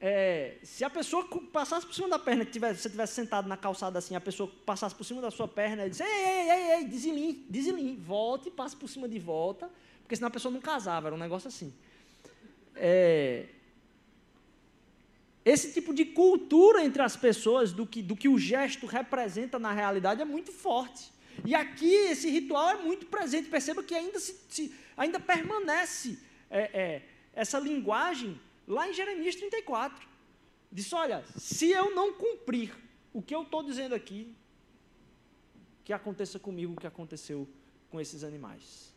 [0.00, 3.56] É, se a pessoa passasse por cima da perna, que tivesse, você tivesse sentado na
[3.56, 6.70] calçada assim, a pessoa passasse por cima da sua perna e disse, ei, ei, ei,
[6.76, 9.68] ei, desilim, desilim, volte, passe por cima de volta,
[10.02, 11.74] porque senão a pessoa não casava, era um negócio assim.
[12.76, 13.46] É,
[15.44, 19.72] esse tipo de cultura entre as pessoas do que, do que o gesto representa na
[19.72, 21.10] realidade é muito forte.
[21.44, 23.48] E aqui esse ritual é muito presente.
[23.48, 26.18] Perceba que ainda, se, se ainda permanece
[26.50, 30.06] é, é, essa linguagem lá em Jeremias 34.
[30.70, 32.76] Diz: olha, se eu não cumprir
[33.12, 34.36] o que eu estou dizendo aqui,
[35.84, 37.48] que aconteça comigo o que aconteceu
[37.90, 38.94] com esses animais.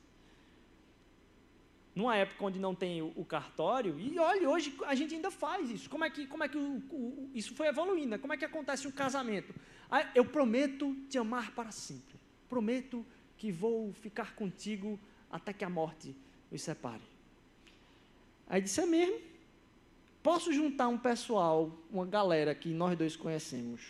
[1.96, 5.70] Numa época onde não tem o, o cartório, e olha, hoje a gente ainda faz
[5.70, 5.90] isso.
[5.90, 8.10] Como é que, como é que o, o, isso foi evoluindo?
[8.12, 8.18] Né?
[8.18, 9.54] Como é que acontece um casamento?
[9.90, 12.20] Ah, eu prometo te amar para sempre.
[12.50, 13.06] Prometo
[13.38, 16.16] que vou ficar contigo até que a morte
[16.52, 17.04] os separe.
[18.48, 19.31] Aí disse: É mesmo?
[20.24, 23.82] Posso juntar um pessoal, uma galera que nós dois conhecemos,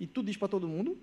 [0.00, 0.98] e tu diz para todo mundo?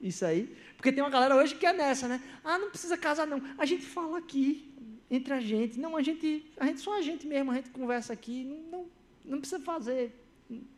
[0.00, 0.54] Isso aí.
[0.76, 2.22] Porque tem uma galera hoje que é nessa, né?
[2.44, 3.42] Ah, não precisa casar, não.
[3.56, 4.72] A gente fala aqui,
[5.10, 5.78] entre a gente.
[5.78, 8.44] Não, a gente, a gente só a gente mesmo, a gente conversa aqui.
[8.70, 8.86] Não,
[9.24, 10.12] não, precisa fazer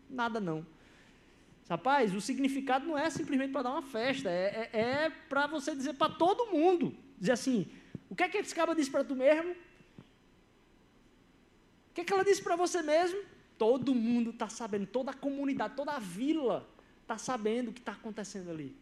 [0.08, 0.64] nada, não.
[1.68, 5.74] Rapaz, o significado não é simplesmente para dar uma festa, é, é, é para você
[5.74, 6.94] dizer para todo mundo.
[7.18, 7.66] Dizer assim,
[8.08, 9.54] o que é que esse cara disse para tu mesmo?
[11.98, 13.20] Que que ela disse para você mesmo?
[13.58, 16.68] Todo mundo está sabendo, toda a comunidade, toda a vila
[17.02, 18.76] está sabendo o que está acontecendo ali.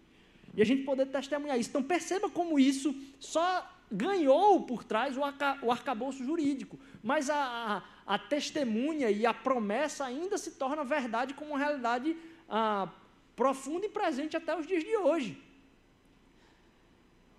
[0.54, 1.70] E a gente poder testemunhar isso.
[1.70, 7.82] Então perceba como isso só ganhou por trás o, arca, o arcabouço jurídico, mas a,
[8.06, 12.14] a, a, testemunha e a promessa ainda se torna verdade como uma realidade
[12.50, 12.88] ah,
[13.34, 15.42] profunda e presente até os dias de hoje.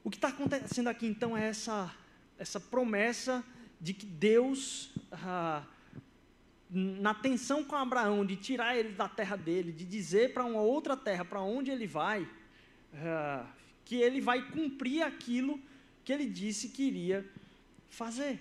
[0.03, 1.93] O que está acontecendo aqui então é essa,
[2.39, 3.43] essa promessa
[3.79, 5.65] de que Deus, ah,
[6.69, 10.97] na tensão com Abraão, de tirar ele da terra dele, de dizer para uma outra
[10.97, 12.27] terra para onde ele vai,
[12.95, 13.49] ah,
[13.85, 15.59] que ele vai cumprir aquilo
[16.03, 17.29] que ele disse que iria
[17.89, 18.39] fazer.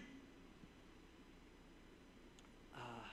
[2.75, 3.11] Ah,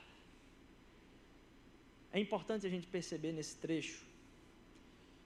[2.11, 4.03] é importante a gente perceber nesse trecho,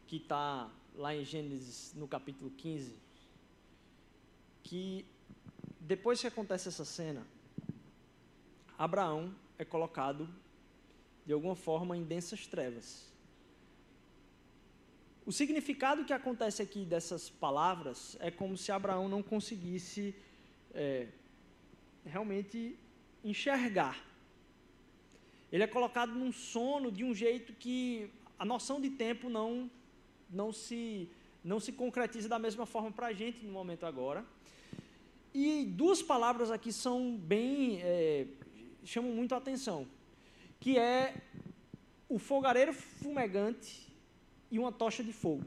[0.07, 2.95] que está lá em Gênesis, no capítulo 15,
[4.63, 5.05] que
[5.87, 7.25] depois que acontece essa cena,
[8.77, 10.27] Abraão é colocado
[11.25, 13.09] de alguma forma em densas trevas.
[15.25, 20.13] O significado que acontece aqui dessas palavras é como se Abraão não conseguisse
[20.73, 21.07] é,
[22.05, 22.77] realmente
[23.23, 23.97] enxergar.
[25.49, 29.71] Ele é colocado num sono de um jeito que a noção de tempo não,
[30.29, 31.09] não, se,
[31.41, 34.25] não se concretiza da mesma forma para a gente no momento agora.
[35.39, 37.79] E duas palavras aqui são bem.
[37.83, 38.25] É,
[38.83, 39.87] chamam muito a atenção,
[40.59, 41.13] que é
[42.09, 43.87] o fogareiro fumegante
[44.49, 45.45] e uma tocha de fogo.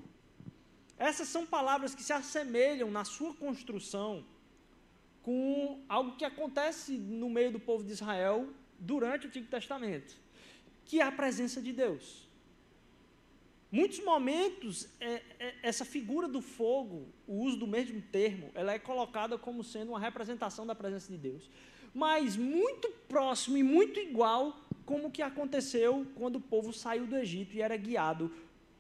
[0.97, 4.25] Essas são palavras que se assemelham na sua construção
[5.23, 8.49] com algo que acontece no meio do povo de Israel
[8.79, 10.17] durante o Antigo Testamento,
[10.85, 12.30] que é a presença de Deus.
[13.73, 18.79] Muitos momentos, é, é, essa figura do fogo, o uso do mesmo termo, ela é
[18.79, 21.49] colocada como sendo uma representação da presença de Deus.
[21.95, 27.17] Mas muito próximo e muito igual como o que aconteceu quando o povo saiu do
[27.17, 28.33] Egito e era guiado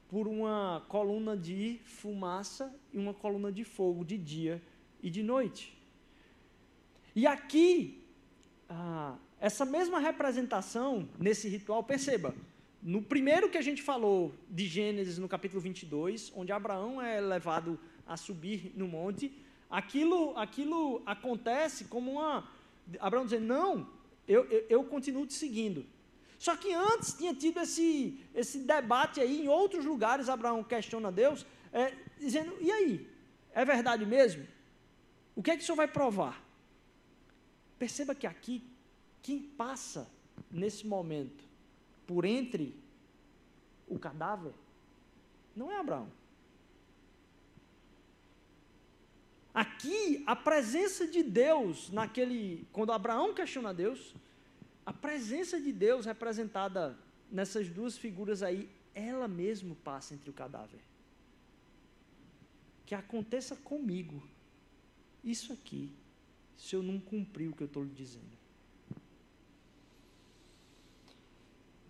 [0.08, 4.60] por uma coluna de fumaça e uma coluna de fogo de dia
[5.00, 5.78] e de noite.
[7.14, 8.02] E aqui,
[8.68, 12.34] ah, essa mesma representação nesse ritual, perceba,
[12.82, 17.78] no primeiro que a gente falou de Gênesis, no capítulo 22, onde Abraão é levado
[18.06, 19.30] a subir no monte,
[19.68, 22.48] aquilo, aquilo acontece como uma.
[22.98, 23.86] Abraão dizendo: Não,
[24.26, 25.84] eu, eu, eu continuo te seguindo.
[26.38, 31.44] Só que antes tinha tido esse, esse debate aí, em outros lugares, Abraão questiona Deus,
[31.72, 33.06] é, dizendo: e aí?
[33.52, 34.46] É verdade mesmo?
[35.36, 36.42] O que é que o senhor vai provar?
[37.78, 38.64] Perceba que aqui,
[39.20, 40.10] quem passa
[40.50, 41.49] nesse momento
[42.10, 42.74] por entre
[43.86, 44.52] o cadáver
[45.54, 46.10] não é Abraão.
[49.54, 54.12] Aqui, a presença de Deus, naquele, quando Abraão questiona Deus,
[54.84, 56.98] a presença de Deus representada
[57.30, 60.80] nessas duas figuras aí, ela mesmo passa entre o cadáver.
[62.86, 64.20] Que aconteça comigo
[65.22, 65.92] isso aqui,
[66.56, 68.39] se eu não cumprir o que eu estou lhe dizendo.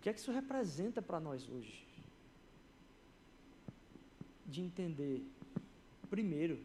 [0.01, 1.85] O que é que isso representa para nós hoje?
[4.47, 5.23] De entender,
[6.09, 6.59] primeiro,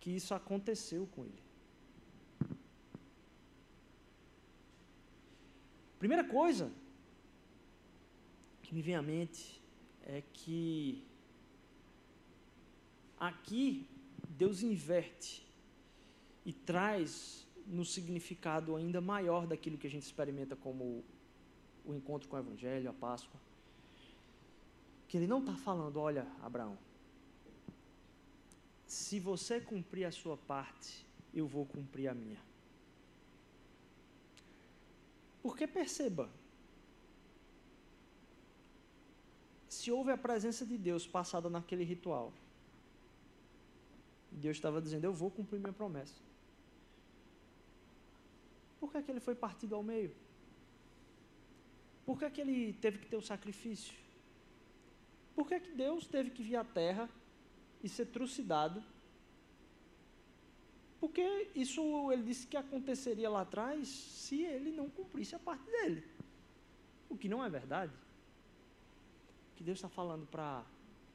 [0.00, 1.42] que isso aconteceu com ele.
[5.98, 6.72] Primeira coisa
[8.62, 9.62] que me vem à mente
[10.04, 11.04] é que
[13.20, 13.86] aqui
[14.26, 15.46] Deus inverte
[16.46, 21.04] e traz no significado ainda maior daquilo que a gente experimenta como
[21.84, 23.40] o encontro com o Evangelho, a Páscoa.
[25.08, 26.78] Que ele não está falando, olha, Abraão,
[28.86, 32.40] se você cumprir a sua parte, eu vou cumprir a minha.
[35.42, 36.30] Porque perceba,
[39.68, 42.32] se houve a presença de Deus passada naquele ritual,
[44.30, 46.14] Deus estava dizendo: Eu vou cumprir minha promessa.
[48.80, 50.14] Por que, é que ele foi partido ao meio?
[52.04, 53.94] Por que, é que ele teve que ter o sacrifício?
[55.34, 57.08] Por que, é que Deus teve que vir à terra
[57.82, 58.82] e ser trucidado?
[61.00, 66.04] Porque isso ele disse que aconteceria lá atrás se ele não cumprisse a parte dele.
[67.08, 67.92] O que não é verdade.
[69.52, 70.64] O que Deus está falando para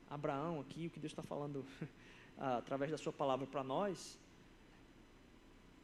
[0.10, 1.66] Abraão aqui, o que Deus está falando
[2.38, 4.18] através da sua palavra para nós,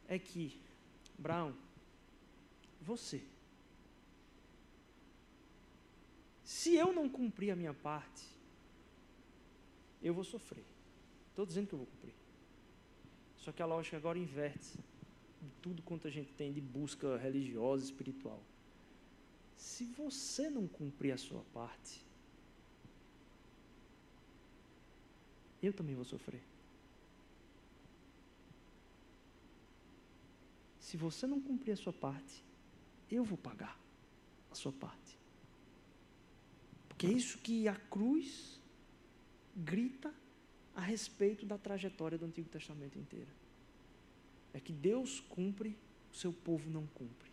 [0.08, 0.60] é que,
[1.18, 1.54] Abraão,
[2.80, 3.22] você,
[6.46, 8.24] se eu não cumprir a minha parte,
[10.00, 10.64] eu vou sofrer.
[11.30, 12.14] Estou dizendo que eu vou cumprir.
[13.36, 14.78] Só que a lógica agora inverte
[15.60, 18.40] tudo quanto a gente tem de busca religiosa, espiritual.
[19.56, 22.00] Se você não cumprir a sua parte,
[25.60, 26.42] eu também vou sofrer.
[30.78, 32.44] Se você não cumprir a sua parte,
[33.10, 33.76] eu vou pagar
[34.48, 35.05] a sua parte.
[36.96, 38.58] Porque é isso que a cruz
[39.54, 40.14] grita
[40.74, 43.28] a respeito da trajetória do Antigo Testamento inteiro.
[44.54, 45.76] É que Deus cumpre,
[46.10, 47.30] o seu povo não cumpre.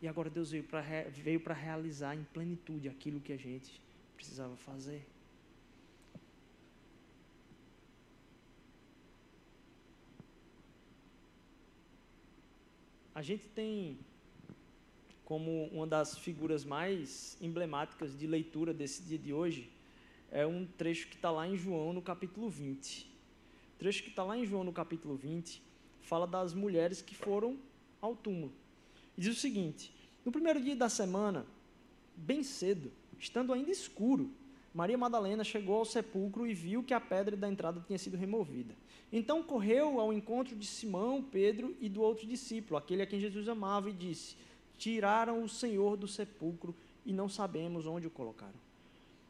[0.00, 3.78] E agora Deus veio para veio realizar em plenitude aquilo que a gente
[4.16, 5.06] precisava fazer.
[13.14, 13.98] A gente tem
[15.26, 19.68] como uma das figuras mais emblemáticas de leitura desse dia de hoje,
[20.30, 23.02] é um trecho que está lá em João, no capítulo 20.
[23.74, 25.60] O trecho que está lá em João, no capítulo 20,
[26.00, 27.58] fala das mulheres que foram
[28.00, 28.52] ao túmulo.
[29.18, 29.92] E diz o seguinte:
[30.24, 31.44] no primeiro dia da semana,
[32.14, 34.30] bem cedo, estando ainda escuro,
[34.72, 38.76] Maria Madalena chegou ao sepulcro e viu que a pedra da entrada tinha sido removida.
[39.12, 43.48] Então correu ao encontro de Simão, Pedro e do outro discípulo, aquele a quem Jesus
[43.48, 44.36] amava, e disse:
[44.78, 48.66] Tiraram o Senhor do sepulcro e não sabemos onde o colocaram.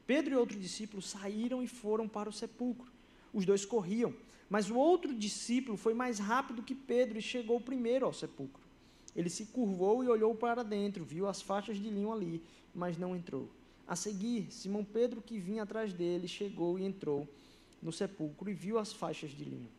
[0.06, 2.90] Pedro e outro discípulo saíram e foram para o sepulcro.
[3.32, 4.14] Os dois corriam,
[4.48, 8.62] mas o outro discípulo foi mais rápido que Pedro e chegou primeiro ao sepulcro.
[9.14, 12.42] Ele se curvou e olhou para dentro, viu as faixas de linho ali,
[12.74, 13.48] mas não entrou.
[13.86, 17.26] A seguir, Simão Pedro, que vinha atrás dele, chegou e entrou
[17.82, 19.70] no sepulcro e viu as faixas de linho,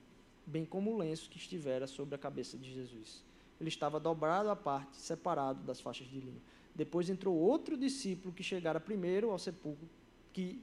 [0.45, 3.23] bem como o lenço que estivera sobre a cabeça de Jesus.
[3.59, 6.41] Ele estava dobrado à parte, separado das faixas de linho.
[6.75, 9.87] Depois entrou outro discípulo que chegara primeiro ao sepulcro,
[10.31, 10.61] que,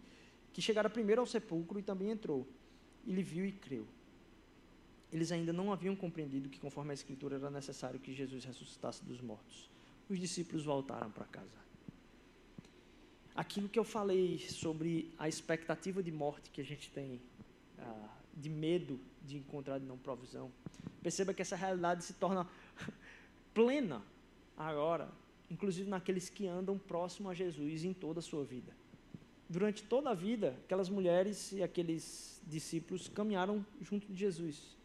[0.52, 2.46] que chegara primeiro ao sepulcro e também entrou.
[3.06, 3.86] Ele viu e creu.
[5.12, 9.20] Eles ainda não haviam compreendido que, conforme a Escritura, era necessário que Jesus ressuscitasse dos
[9.20, 9.68] mortos.
[10.08, 11.64] Os discípulos voltaram para casa
[13.34, 17.20] aquilo que eu falei sobre a expectativa de morte que a gente tem,
[17.78, 20.50] ah, de medo de encontrar de não provisão,
[21.02, 22.48] perceba que essa realidade se torna
[23.54, 24.02] plena
[24.56, 25.10] agora,
[25.50, 28.72] inclusive naqueles que andam próximo a Jesus em toda a sua vida.
[29.48, 34.76] Durante toda a vida, aquelas mulheres e aqueles discípulos caminharam junto de Jesus.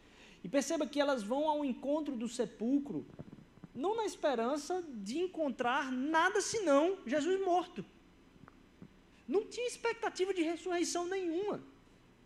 [0.44, 3.06] E perceba que elas vão ao encontro do sepulcro,
[3.74, 7.86] não na esperança de encontrar nada senão Jesus morto
[9.30, 11.62] não tinha expectativa de ressurreição nenhuma.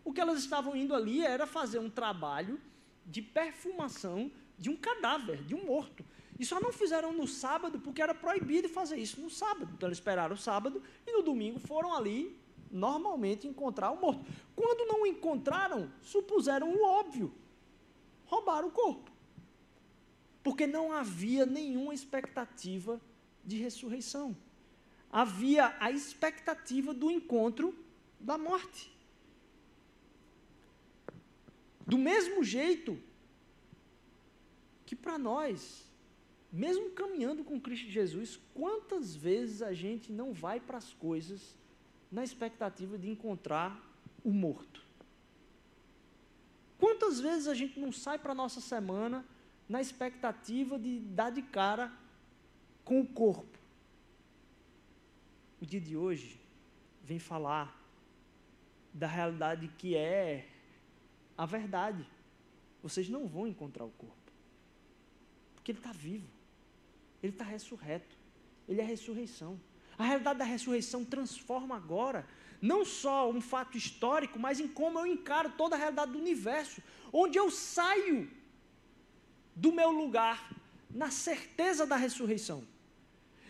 [0.04, 2.60] O que elas estavam indo ali era fazer um trabalho
[3.06, 6.04] de perfumação de um cadáver, de um morto.
[6.40, 9.72] E só não fizeram no sábado porque era proibido fazer isso no sábado.
[9.76, 12.38] Então eles esperaram o sábado e no domingo foram ali
[12.72, 14.26] normalmente encontrar o morto.
[14.56, 17.34] Quando não encontraram, supuseram o óbvio:
[18.26, 19.12] roubaram o corpo.
[20.44, 23.00] Porque não havia nenhuma expectativa
[23.46, 24.36] de ressurreição
[25.14, 27.78] havia a expectativa do encontro
[28.20, 28.92] da morte.
[31.86, 33.00] Do mesmo jeito
[34.86, 35.86] que para nós,
[36.52, 41.58] mesmo caminhando com Cristo Jesus, quantas vezes a gente não vai para as coisas
[42.12, 43.82] na expectativa de encontrar
[44.24, 44.82] o morto?
[46.78, 49.26] Quantas vezes a gente não sai para a nossa semana
[49.68, 51.92] na expectativa de dar de cara
[52.84, 53.54] com o corpo?
[55.64, 56.38] o dia de hoje
[57.06, 57.74] vem falar
[58.94, 60.46] da realidade que é
[61.38, 62.06] a verdade.
[62.82, 64.32] Vocês não vão encontrar o corpo,
[65.56, 66.28] porque ele está vivo,
[67.22, 68.16] ele está ressurreto,
[68.68, 69.60] ele é a ressurreição.
[69.98, 72.28] A realidade da ressurreição transforma agora
[72.62, 76.82] não só um fato histórico, mas em como eu encaro toda a realidade do universo,
[77.12, 78.30] onde eu saio
[79.56, 80.50] do meu lugar
[80.90, 82.66] na certeza da ressurreição.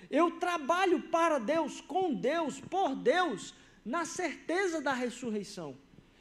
[0.09, 3.53] Eu trabalho para Deus, com Deus, por Deus,
[3.85, 5.77] na certeza da ressurreição.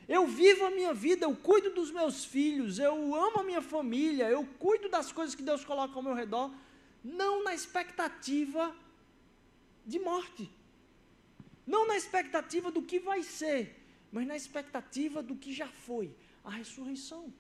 [0.09, 4.29] Eu vivo a minha vida, eu cuido dos meus filhos, eu amo a minha família,
[4.29, 6.53] eu cuido das coisas que Deus coloca ao meu redor,
[7.03, 8.75] não na expectativa
[9.87, 10.51] de morte,
[11.67, 13.81] não na expectativa do que vai ser,
[14.11, 17.33] mas na expectativa do que já foi a ressurreição.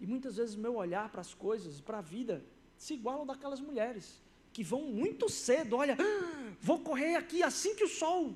[0.00, 2.44] E muitas vezes meu olhar para as coisas, para a vida,
[2.76, 4.20] se iguala ao daquelas mulheres
[4.52, 8.34] que vão muito cedo, olha, ah, vou correr aqui assim que o sol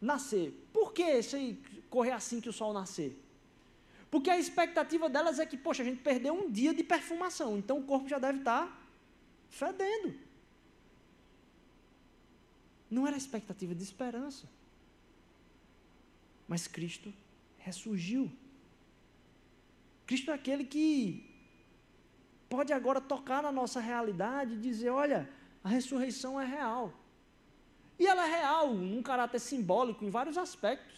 [0.00, 0.52] nascer.
[0.72, 3.18] Por que esse correr assim que o sol nascer?
[4.10, 7.78] Porque a expectativa delas é que, poxa, a gente perdeu um dia de perfumação, então
[7.78, 8.64] o corpo já deve estar
[9.48, 10.14] fedendo.
[12.90, 14.48] Não era expectativa de esperança.
[16.48, 17.12] Mas Cristo
[17.58, 18.30] ressurgiu.
[20.06, 21.30] Cristo é aquele que
[22.48, 25.30] pode agora tocar na nossa realidade e dizer: olha,
[25.62, 26.92] a ressurreição é real.
[28.00, 30.96] E ela é real, num caráter simbólico, em vários aspectos.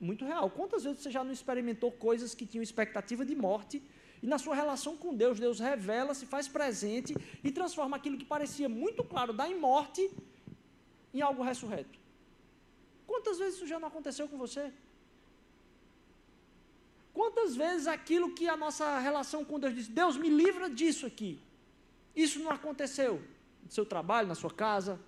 [0.00, 0.48] Muito real.
[0.48, 3.82] Quantas vezes você já não experimentou coisas que tinham expectativa de morte,
[4.22, 8.24] e na sua relação com Deus, Deus revela, se faz presente e transforma aquilo que
[8.24, 10.10] parecia muito claro da em morte
[11.12, 11.98] em algo ressurreto?
[13.06, 14.72] Quantas vezes isso já não aconteceu com você?
[17.12, 21.38] Quantas vezes aquilo que a nossa relação com Deus diz, Deus me livra disso aqui,
[22.16, 23.22] isso não aconteceu
[23.62, 24.98] no seu trabalho, na sua casa,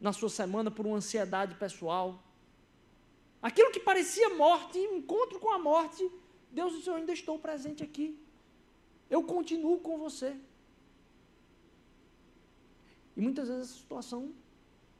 [0.00, 2.22] na sua semana por uma ansiedade pessoal.
[3.42, 6.08] Aquilo que parecia morte, encontro com a morte,
[6.50, 8.18] Deus disse: Eu ainda estou presente aqui.
[9.08, 10.36] Eu continuo com você.
[13.16, 14.32] E muitas vezes a situação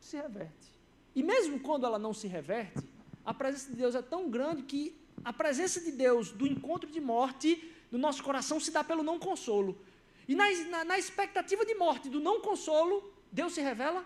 [0.00, 0.68] se reverte.
[1.14, 2.82] E mesmo quando ela não se reverte,
[3.24, 7.00] a presença de Deus é tão grande que a presença de Deus do encontro de
[7.00, 9.78] morte no nosso coração se dá pelo não consolo.
[10.26, 14.04] E na, na, na expectativa de morte do não consolo, Deus se revela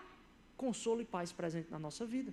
[0.63, 2.31] consolo e paz presente na nossa vida.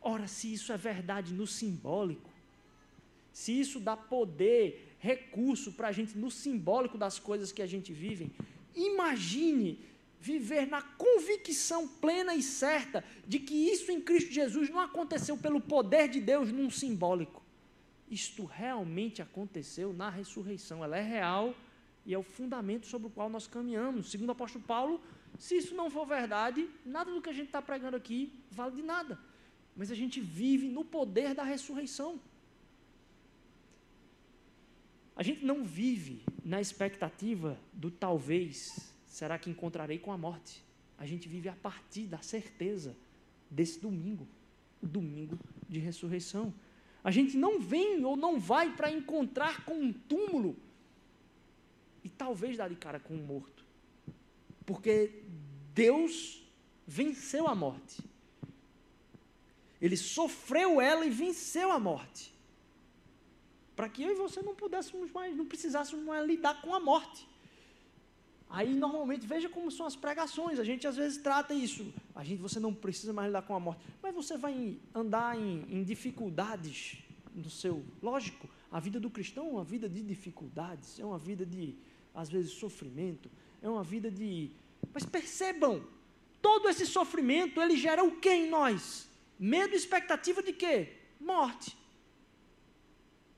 [0.00, 2.30] Ora, se isso é verdade no simbólico,
[3.30, 7.92] se isso dá poder, recurso para a gente no simbólico das coisas que a gente
[7.92, 8.32] vive,
[8.74, 9.84] imagine
[10.18, 15.60] viver na convicção plena e certa de que isso em Cristo Jesus não aconteceu pelo
[15.60, 17.42] poder de Deus num simbólico.
[18.10, 21.54] Isto realmente aconteceu na ressurreição, ela é real
[22.06, 24.10] e é o fundamento sobre o qual nós caminhamos.
[24.10, 25.00] Segundo o apóstolo Paulo,
[25.38, 28.82] se isso não for verdade, nada do que a gente está pregando aqui vale de
[28.82, 29.18] nada.
[29.76, 32.20] Mas a gente vive no poder da ressurreição.
[35.16, 40.64] A gente não vive na expectativa do talvez, será que encontrarei com a morte?
[40.98, 42.96] A gente vive a partir da certeza
[43.50, 44.26] desse domingo,
[44.82, 46.52] o domingo de ressurreição.
[47.02, 50.56] A gente não vem ou não vai para encontrar com um túmulo
[52.04, 53.59] e talvez dar de cara com um morto.
[54.70, 55.24] Porque
[55.74, 56.40] Deus
[56.86, 58.00] venceu a morte.
[59.82, 62.32] Ele sofreu ela e venceu a morte.
[63.74, 67.26] Para que eu e você não pudéssemos mais, não precisássemos mais lidar com a morte.
[68.48, 70.60] Aí normalmente veja como são as pregações.
[70.60, 71.92] A gente às vezes trata isso.
[72.14, 75.66] A gente você não precisa mais lidar com a morte, mas você vai andar em,
[75.68, 76.98] em dificuldades
[77.34, 78.48] no seu, lógico.
[78.70, 81.74] A vida do cristão é uma vida de dificuldades, é uma vida de
[82.14, 83.28] às vezes sofrimento,
[83.62, 84.50] é uma vida de.
[84.92, 85.86] Mas percebam,
[86.40, 89.08] todo esse sofrimento ele gera o que em nós?
[89.38, 90.96] Medo e expectativa de quê?
[91.18, 91.76] Morte.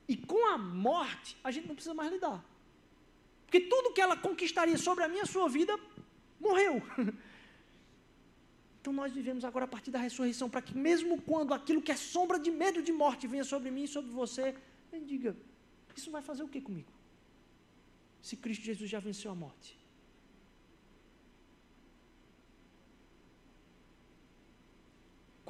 [0.07, 2.43] E com a morte, a gente não precisa mais lidar.
[3.45, 5.79] Porque tudo que ela conquistaria sobre a minha sua vida,
[6.39, 6.81] morreu.
[8.83, 11.95] Então nós vivemos agora a partir da ressurreição, para que mesmo quando aquilo que é
[11.95, 14.53] sombra de medo de morte venha sobre mim e sobre você,
[14.91, 15.37] ele diga:
[15.95, 16.91] Isso vai fazer o que comigo?
[18.21, 19.77] Se Cristo Jesus já venceu a morte.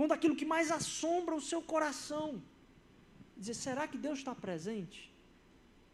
[0.04, 2.44] Quando aquilo que mais assombra o seu coração,
[3.38, 5.10] dizer: será que Deus está presente?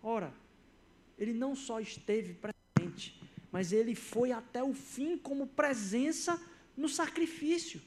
[0.02, 0.34] Ora,
[1.16, 6.42] Ele não só esteve presente, mas Ele foi até o fim como presença
[6.76, 7.80] no sacrifício.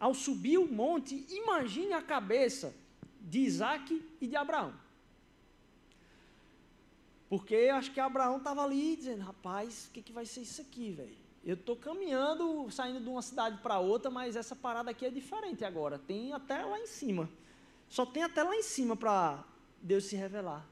[0.00, 2.74] Ao subir o monte, imagine a cabeça
[3.20, 4.72] de Isaac e de Abraão.
[7.28, 10.90] Porque acho que Abraão estava ali dizendo: rapaz, o que, que vai ser isso aqui,
[10.92, 11.25] velho?
[11.46, 15.64] Eu estou caminhando, saindo de uma cidade para outra, mas essa parada aqui é diferente
[15.64, 15.96] agora.
[15.96, 17.30] Tem até lá em cima.
[17.88, 19.44] Só tem até lá em cima para
[19.80, 20.66] Deus se revelar.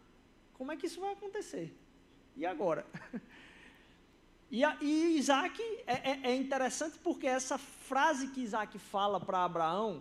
[0.54, 1.72] Como é que isso vai acontecer?
[2.36, 2.84] E agora?
[4.50, 9.44] E, a, e Isaac é, é, é, interessante porque essa frase que Isaac fala para
[9.44, 10.00] Abraão,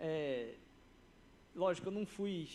[0.00, 0.54] é,
[1.58, 2.48] lógico, eu não fui,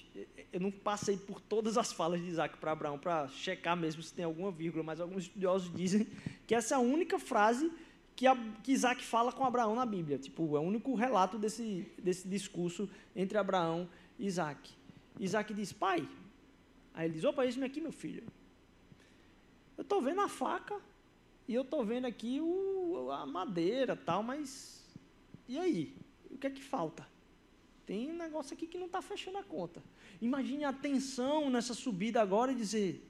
[0.51, 4.13] eu não passei por todas as falas de Isaac para Abraão para checar mesmo se
[4.13, 6.07] tem alguma vírgula, mas alguns estudiosos dizem
[6.47, 7.69] que essa é a única frase
[8.15, 10.17] que, a, que Isaac fala com Abraão na Bíblia.
[10.17, 14.71] Tipo, é o único relato desse, desse discurso entre Abraão e Isaac.
[15.19, 16.07] Isaac diz, pai.
[16.93, 18.23] Aí ele diz, opa, eis-me aqui, meu filho.
[19.77, 20.79] Eu estou vendo a faca
[21.47, 24.83] e eu estou vendo aqui o, a madeira tal, mas
[25.47, 25.93] e aí?
[26.31, 27.12] O que é que falta?
[27.85, 29.83] Tem um negócio aqui que não está fechando a conta.
[30.21, 33.05] Imagine a tensão nessa subida agora e dizer,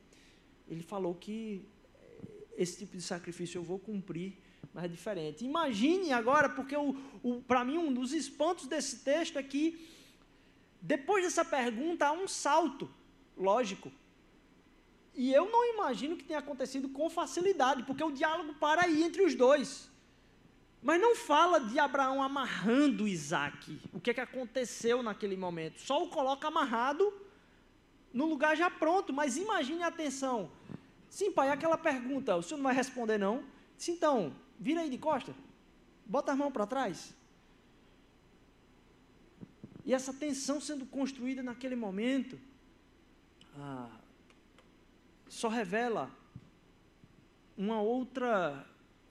[0.67, 1.65] ele falou que
[2.57, 4.37] esse tipo de sacrifício eu vou cumprir,
[4.73, 5.45] mas é diferente.
[5.45, 6.75] Imagine agora, porque
[7.47, 9.87] para mim um dos espantos desse texto é que,
[10.81, 12.89] depois dessa pergunta, há um salto
[13.37, 13.91] lógico.
[15.13, 19.21] E eu não imagino que tenha acontecido com facilidade, porque o diálogo para aí entre
[19.21, 19.92] os dois.
[20.83, 23.79] Mas não fala de Abraão amarrando Isaac.
[23.93, 25.79] O que, é que aconteceu naquele momento?
[25.79, 27.13] Só o coloca amarrado
[28.13, 29.13] no lugar já pronto.
[29.13, 30.51] Mas imagine a atenção.
[31.09, 33.45] Sim, pai, aquela pergunta, o senhor não vai responder não?
[33.77, 35.33] Sim, então, vira aí de costa,
[36.05, 37.13] bota as mãos para trás.
[39.85, 42.39] E essa tensão sendo construída naquele momento,
[43.57, 43.89] ah,
[45.27, 46.09] só revela
[47.55, 48.65] uma outra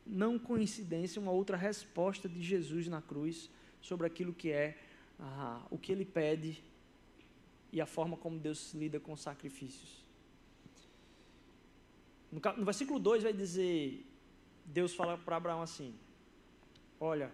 [0.07, 3.51] não coincidência, uma outra resposta de Jesus na cruz
[3.81, 4.79] sobre aquilo que é
[5.19, 6.63] ah, o que ele pede
[7.73, 10.05] e a forma como Deus lida com sacrifícios.
[12.31, 14.07] No, no versículo 2 vai dizer:
[14.65, 15.95] Deus fala para Abraão assim:
[16.99, 17.33] Olha,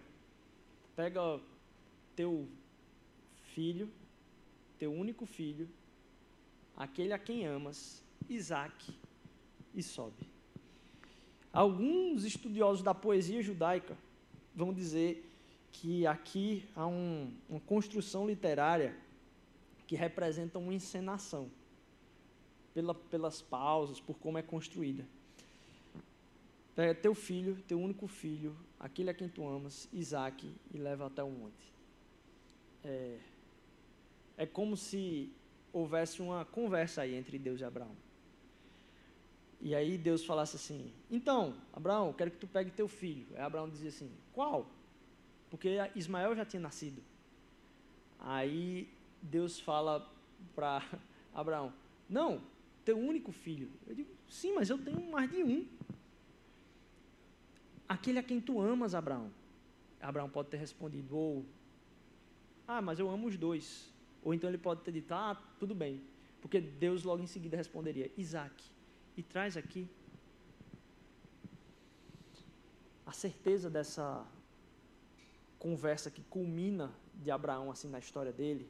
[0.95, 1.39] pega
[2.15, 2.47] teu
[3.53, 3.89] filho,
[4.77, 5.69] teu único filho,
[6.75, 8.93] aquele a quem amas, Isaac,
[9.73, 10.38] e sobe.
[11.51, 13.97] Alguns estudiosos da poesia judaica
[14.55, 15.25] vão dizer
[15.71, 18.95] que aqui há um, uma construção literária
[19.87, 21.49] que representa uma encenação
[22.73, 25.05] pela, pelas pausas, por como é construída.
[26.75, 31.23] Pega teu filho, teu único filho, aquele a quem tu amas, Isaac, e leva até
[31.23, 31.73] o monte.
[32.83, 33.17] É,
[34.37, 35.31] é como se
[35.73, 37.95] houvesse uma conversa aí entre Deus e Abraão.
[39.61, 43.27] E aí Deus falasse assim: Então, Abraão, quero que tu pegue teu filho.
[43.35, 44.69] Aí Abraão dizia assim: Qual?
[45.49, 47.01] Porque Ismael já tinha nascido.
[48.19, 48.87] Aí
[49.21, 50.07] Deus fala
[50.55, 50.81] para
[51.33, 51.73] Abraão:
[52.07, 52.41] Não,
[52.89, 53.69] teu único filho.
[53.85, 55.67] Eu digo, sim, mas eu tenho mais de um.
[57.87, 59.31] Aquele a quem tu amas, Abraão.
[60.01, 61.45] Abraão pode ter respondido, ou,
[62.67, 63.93] ah, mas eu amo os dois.
[64.23, 66.01] Ou então ele pode ter dito, ah, tudo bem.
[66.41, 68.63] Porque Deus logo em seguida responderia, Isaac,
[69.19, 69.85] e traz aqui
[73.05, 74.25] a certeza dessa
[75.57, 78.65] conversa que culmina de Abraão assim na história dele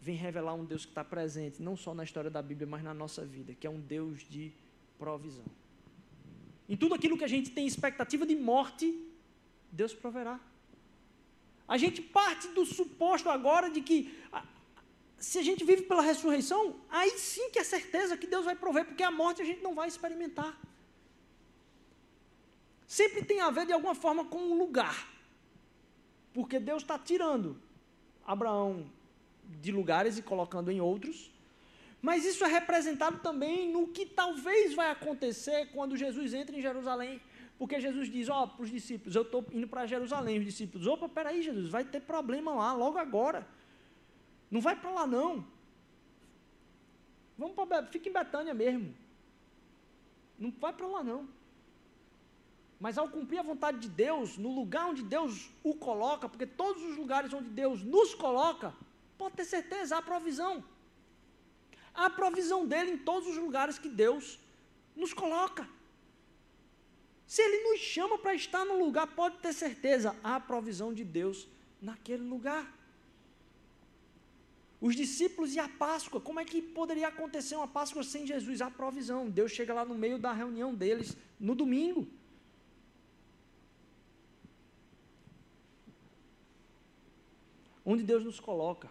[0.00, 2.94] vem revelar um Deus que está presente, não só na história da Bíblia, mas na
[2.94, 4.52] nossa vida, que é um Deus de
[4.98, 5.44] provisão.
[6.66, 8.86] Em tudo aquilo que a gente tem expectativa de morte,
[9.70, 10.40] Deus proverá.
[11.68, 14.18] A gente parte do suposto agora de que
[15.22, 18.84] se a gente vive pela ressurreição, aí sim que é certeza que Deus vai prover,
[18.84, 20.58] porque a morte a gente não vai experimentar.
[22.88, 25.08] Sempre tem a ver de alguma forma com um lugar,
[26.34, 27.56] porque Deus está tirando
[28.26, 28.90] Abraão
[29.60, 31.30] de lugares e colocando em outros.
[32.00, 37.22] Mas isso é representado também no que talvez vai acontecer quando Jesus entra em Jerusalém.
[37.56, 40.40] Porque Jesus diz, ó, para os discípulos, eu estou indo para Jerusalém.
[40.40, 43.46] Os discípulos, opa, peraí, Jesus, vai ter problema lá, logo agora.
[44.52, 45.44] Não vai para lá, não.
[47.36, 48.94] Vamos para fica em Betânia mesmo.
[50.38, 51.28] Não vai para lá, não.
[52.78, 56.80] Mas ao cumprir a vontade de Deus, no lugar onde Deus o coloca, porque todos
[56.84, 58.72] os lugares onde Deus nos coloca,
[59.22, 60.64] Pode ter certeza, há provisão.
[61.94, 64.36] Há provisão dele em todos os lugares que Deus
[64.96, 65.68] nos coloca.
[67.24, 71.46] Se ele nos chama para estar no lugar, pode ter certeza, há provisão de Deus
[71.80, 72.66] naquele lugar.
[74.86, 78.60] Os discípulos e a Páscoa, como é que poderia acontecer uma Páscoa sem Jesus?
[78.60, 79.30] Há provisão.
[79.30, 82.08] Deus chega lá no meio da reunião deles no domingo.
[87.84, 88.90] Onde Deus nos coloca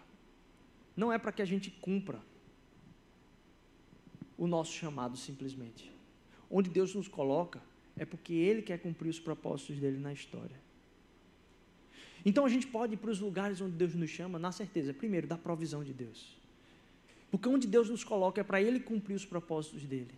[0.96, 2.22] não é para que a gente cumpra
[4.38, 5.92] o nosso chamado simplesmente.
[6.50, 7.62] Onde Deus nos coloca
[7.98, 10.61] é porque Ele quer cumprir os propósitos dele na história.
[12.24, 15.26] Então a gente pode ir para os lugares onde Deus nos chama, na certeza, primeiro,
[15.26, 16.36] da provisão de Deus.
[17.30, 20.14] Porque onde Deus nos coloca é para Ele cumprir os propósitos dele.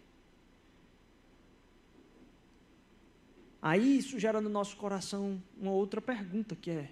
[3.62, 6.90] Aí isso gera no nosso coração uma outra pergunta que é: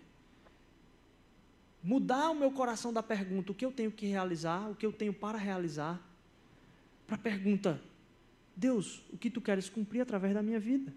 [1.83, 4.93] mudar o meu coração da pergunta o que eu tenho que realizar, o que eu
[4.93, 6.01] tenho para realizar,
[7.07, 7.79] para a pergunta:
[8.57, 10.95] Deus, o que tu queres cumprir através da minha vida?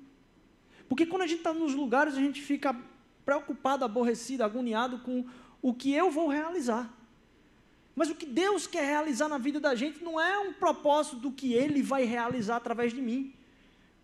[0.88, 2.74] Porque quando a gente está nos lugares, a gente fica
[3.26, 5.26] preocupado, aborrecido, agoniado com
[5.62, 6.94] o que eu vou realizar.
[7.96, 11.32] Mas o que Deus quer realizar na vida da gente não é um propósito do
[11.32, 13.34] que Ele vai realizar através de mim,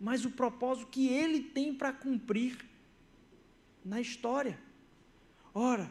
[0.00, 2.58] mas o propósito que Ele tem para cumprir
[3.84, 4.58] na história.
[5.54, 5.90] Ora,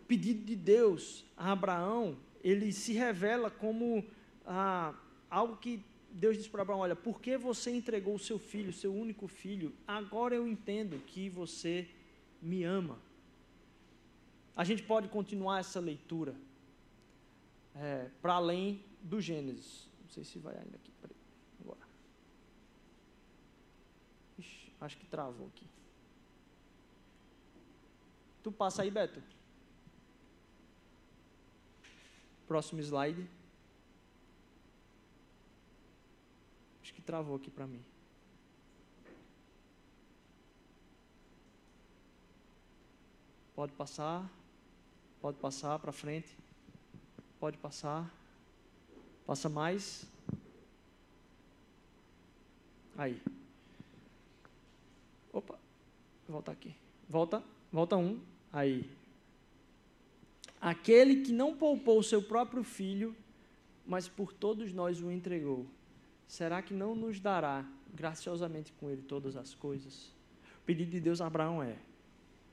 [0.00, 4.04] o pedido de Deus a Abraão, ele se revela como
[4.46, 4.94] ah,
[5.28, 5.82] algo que
[6.12, 9.72] Deus disse para Abraão: Olha, por que você entregou o seu filho, seu único filho?
[9.86, 11.88] Agora eu entendo que você
[12.40, 12.98] me ama.
[14.56, 16.34] A gente pode continuar essa leitura
[17.74, 19.88] é, para além do Gênesis.
[20.02, 20.90] Não sei se vai ainda aqui.
[21.00, 21.16] Peraí,
[21.60, 21.80] agora.
[24.38, 25.66] Ixi, acho que travou aqui.
[28.42, 29.22] Tu passa aí, Beto.
[32.46, 33.28] Próximo slide.
[36.82, 37.84] Acho que travou aqui para mim.
[43.60, 44.26] Pode passar.
[45.20, 46.34] Pode passar para frente.
[47.38, 48.10] Pode passar.
[49.26, 50.06] Passa mais.
[52.96, 53.20] Aí.
[55.30, 55.58] Opa.
[56.26, 56.74] Volta aqui.
[57.06, 57.44] Volta.
[57.70, 58.18] Volta um.
[58.50, 58.90] Aí.
[60.58, 63.14] Aquele que não poupou o seu próprio filho,
[63.86, 65.66] mas por todos nós o entregou,
[66.26, 70.06] será que não nos dará graciosamente com ele todas as coisas?
[70.62, 71.76] O pedido de Deus a Abraão é: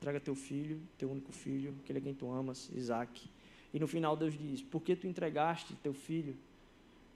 [0.00, 3.28] traga teu filho, teu único filho, aquele a quem tu amas, Isaac.
[3.72, 6.36] E no final Deus diz: Porque tu entregaste teu filho,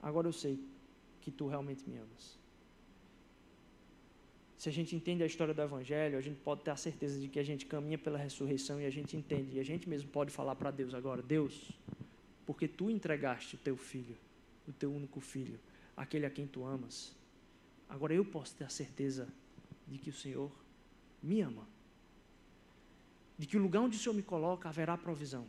[0.01, 0.59] agora eu sei
[1.21, 2.37] que tu realmente me amas.
[4.57, 7.27] Se a gente entende a história do Evangelho, a gente pode ter a certeza de
[7.27, 9.57] que a gente caminha pela ressurreição e a gente entende.
[9.57, 11.71] E a gente mesmo pode falar para Deus agora: Deus,
[12.45, 14.15] porque tu entregaste o teu filho,
[14.67, 15.59] o teu único filho,
[15.97, 17.13] aquele a quem tu amas,
[17.89, 19.27] agora eu posso ter a certeza
[19.87, 20.51] de que o Senhor
[21.21, 21.67] me ama.
[23.37, 25.47] De que o lugar onde o Senhor me coloca haverá provisão.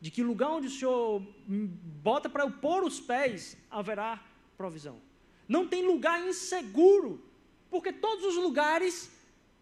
[0.00, 1.22] De que o lugar onde o Senhor
[2.02, 4.22] bota para eu pôr os pés haverá
[4.56, 5.00] provisão.
[5.48, 7.22] Não tem lugar inseguro
[7.70, 9.10] porque todos os lugares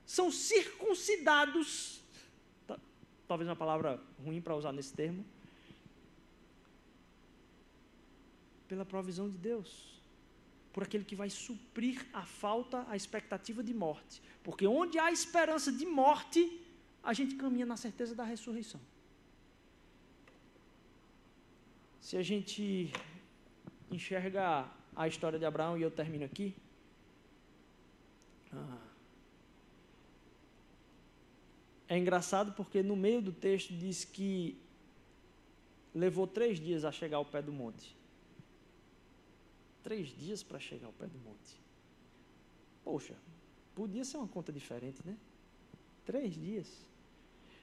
[0.04, 2.00] são circuncidados.
[3.26, 5.24] Talvez uma palavra ruim para usar nesse termo.
[8.68, 10.00] Pela provisão de Deus.
[10.72, 14.22] Por aquele que vai suprir a falta, a expectativa de morte.
[14.44, 16.60] Porque onde há esperança de morte,
[17.06, 18.80] a gente caminha na certeza da ressurreição.
[22.00, 22.92] Se a gente
[23.90, 26.48] enxerga a história de Abraão, e eu termino aqui,
[28.52, 28.78] ah.
[31.88, 34.58] É engraçado porque no meio do texto diz que
[35.94, 37.96] levou três dias a chegar ao pé do monte.
[39.84, 41.54] Três dias para chegar ao pé do monte.
[42.82, 43.14] Poxa,
[43.76, 45.16] podia ser uma conta diferente, né?
[46.04, 46.68] Três dias.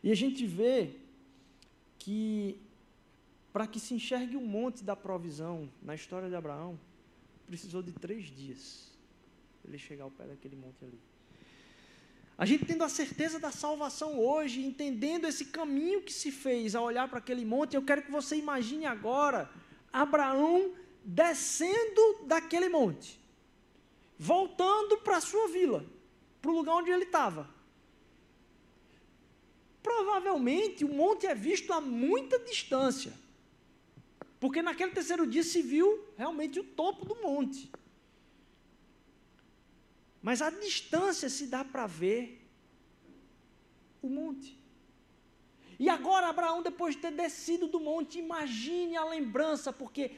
[0.03, 0.91] E a gente vê
[1.97, 2.59] que
[3.53, 6.77] para que se enxergue o monte da provisão na história de Abraão,
[7.47, 8.91] precisou de três dias
[9.65, 10.99] ele chegar ao pé daquele monte ali.
[12.37, 16.83] A gente tendo a certeza da salvação hoje, entendendo esse caminho que se fez ao
[16.83, 19.49] olhar para aquele monte, eu quero que você imagine agora
[19.91, 20.73] Abraão
[21.05, 23.19] descendo daquele monte,
[24.17, 25.85] voltando para a sua vila,
[26.41, 27.47] para o lugar onde ele estava.
[30.13, 33.11] Provavelmente o monte é visto a muita distância,
[34.39, 37.71] porque naquele terceiro dia se viu realmente o topo do monte.
[40.21, 42.47] Mas a distância se dá para ver
[44.03, 44.55] o monte.
[45.79, 50.11] E agora, Abraão, depois de ter descido do monte, imagine a lembrança, porque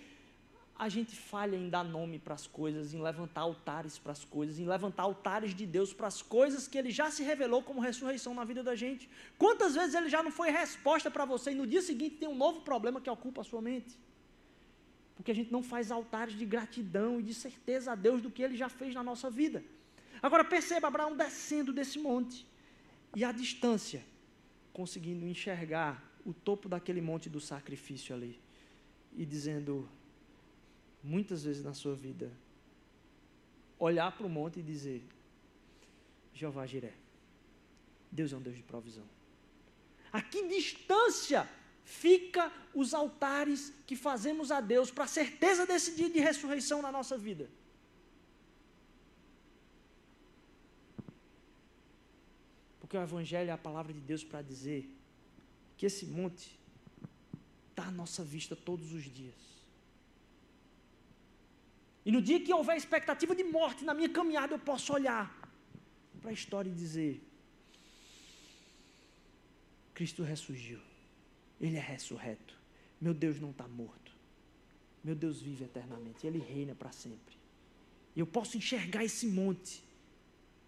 [0.78, 4.60] a gente falha em dar nome para as coisas, em levantar altares para as coisas,
[4.60, 8.34] em levantar altares de Deus para as coisas que Ele já se revelou como ressurreição
[8.34, 9.10] na vida da gente.
[9.38, 12.36] Quantas vezes Ele já não foi resposta para você e no dia seguinte tem um
[12.36, 13.98] novo problema que ocupa a sua mente?
[15.16, 18.44] Porque a gente não faz altares de gratidão e de certeza a Deus do que
[18.44, 19.64] Ele já fez na nossa vida.
[20.22, 22.46] Agora perceba Abraão descendo desse monte
[23.16, 24.04] e à distância,
[24.74, 28.38] conseguindo enxergar o topo daquele monte do sacrifício ali
[29.16, 29.88] e dizendo,
[31.06, 32.32] muitas vezes na sua vida,
[33.78, 35.04] olhar para o monte e dizer:
[36.34, 36.94] Jeová Jiré,
[38.12, 39.06] Deus é um Deus de provisão.
[40.12, 41.48] A que distância
[41.84, 46.92] fica os altares que fazemos a Deus para a certeza desse dia de ressurreição na
[46.92, 47.48] nossa vida?
[52.80, 54.90] Porque o Evangelho é a palavra de Deus para dizer
[55.78, 56.58] que esse monte
[57.70, 59.55] está à nossa vista todos os dias.
[62.06, 65.36] E no dia que houver expectativa de morte na minha caminhada, eu posso olhar
[66.22, 67.22] para a história e dizer:
[69.94, 70.80] Cristo ressurgiu,
[71.60, 72.54] Ele é ressurreto,
[73.02, 74.12] meu Deus não está morto,
[75.04, 77.36] meu Deus vive eternamente, Ele reina para sempre.
[78.16, 79.84] Eu posso enxergar esse monte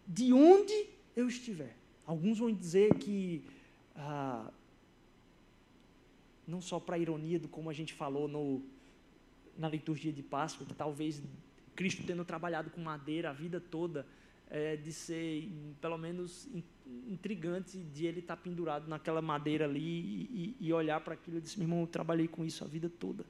[0.07, 1.75] de onde eu estiver.
[2.05, 3.43] Alguns vão dizer que,
[3.95, 4.51] ah,
[6.47, 8.63] não só para a ironia do como a gente falou no,
[9.58, 11.22] na liturgia de Páscoa, que talvez
[11.76, 14.05] Cristo tendo trabalhado com madeira a vida toda,
[14.49, 15.49] é, de ser,
[15.82, 16.47] pelo menos,
[17.08, 21.58] intrigante de ele estar pendurado naquela madeira ali e, e olhar para aquilo e dizer,
[21.58, 23.26] meu irmão, eu trabalhei com isso a vida toda.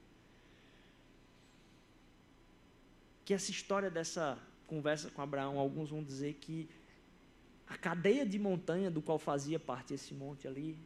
[3.25, 6.69] Que essa história dessa conversa com Abraão, alguns vão dizer que
[7.67, 10.77] a cadeia de montanha do qual fazia parte esse monte ali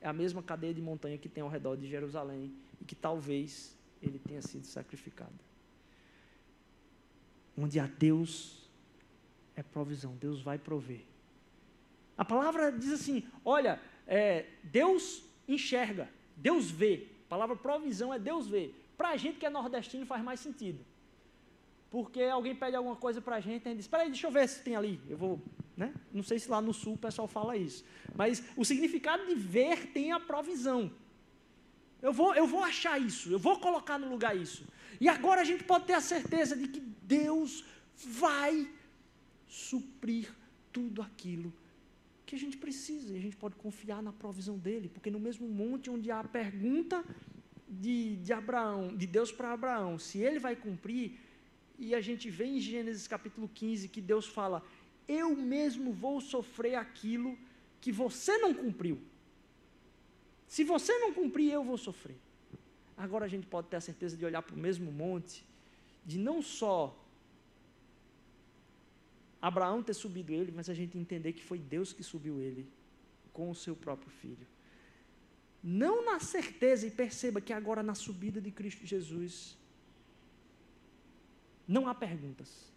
[0.00, 3.75] é a mesma cadeia de montanha que tem ao redor de Jerusalém e que talvez
[4.02, 5.38] ele tenha sido sacrificado.
[7.56, 8.68] Onde há Deus
[9.54, 11.04] é provisão, Deus vai prover.
[12.16, 17.08] A palavra diz assim: olha, é, Deus enxerga, Deus vê.
[17.26, 18.72] A palavra provisão é Deus vê.
[18.96, 20.84] Para a gente que é nordestino faz mais sentido.
[21.90, 24.30] Porque alguém pede alguma coisa para a gente a gente diz: espera aí, deixa eu
[24.30, 25.00] ver se tem ali.
[25.08, 25.40] Eu vou,
[25.76, 25.94] né?
[26.12, 27.84] Não sei se lá no sul o pessoal fala isso.
[28.14, 30.90] Mas o significado de ver tem a provisão.
[32.02, 34.66] Eu vou, eu vou achar isso, eu vou colocar no lugar isso.
[35.00, 37.64] E agora a gente pode ter a certeza de que Deus
[37.96, 38.68] vai
[39.48, 40.30] suprir
[40.72, 41.52] tudo aquilo
[42.26, 43.12] que a gente precisa.
[43.12, 46.24] E a gente pode confiar na provisão dele, porque no mesmo monte onde há a
[46.24, 47.04] pergunta
[47.68, 51.18] de, de Abraão, de Deus para Abraão, se ele vai cumprir,
[51.78, 54.62] e a gente vê em Gênesis capítulo 15 que Deus fala:
[55.06, 57.38] Eu mesmo vou sofrer aquilo
[57.80, 58.98] que você não cumpriu.
[60.46, 62.16] Se você não cumprir, eu vou sofrer.
[62.96, 65.44] Agora a gente pode ter a certeza de olhar para o mesmo monte,
[66.04, 66.96] de não só
[69.40, 72.66] Abraão ter subido ele, mas a gente entender que foi Deus que subiu ele
[73.32, 74.46] com o seu próprio filho.
[75.62, 79.56] Não na certeza, e perceba que agora na subida de Cristo Jesus,
[81.66, 82.72] não há perguntas.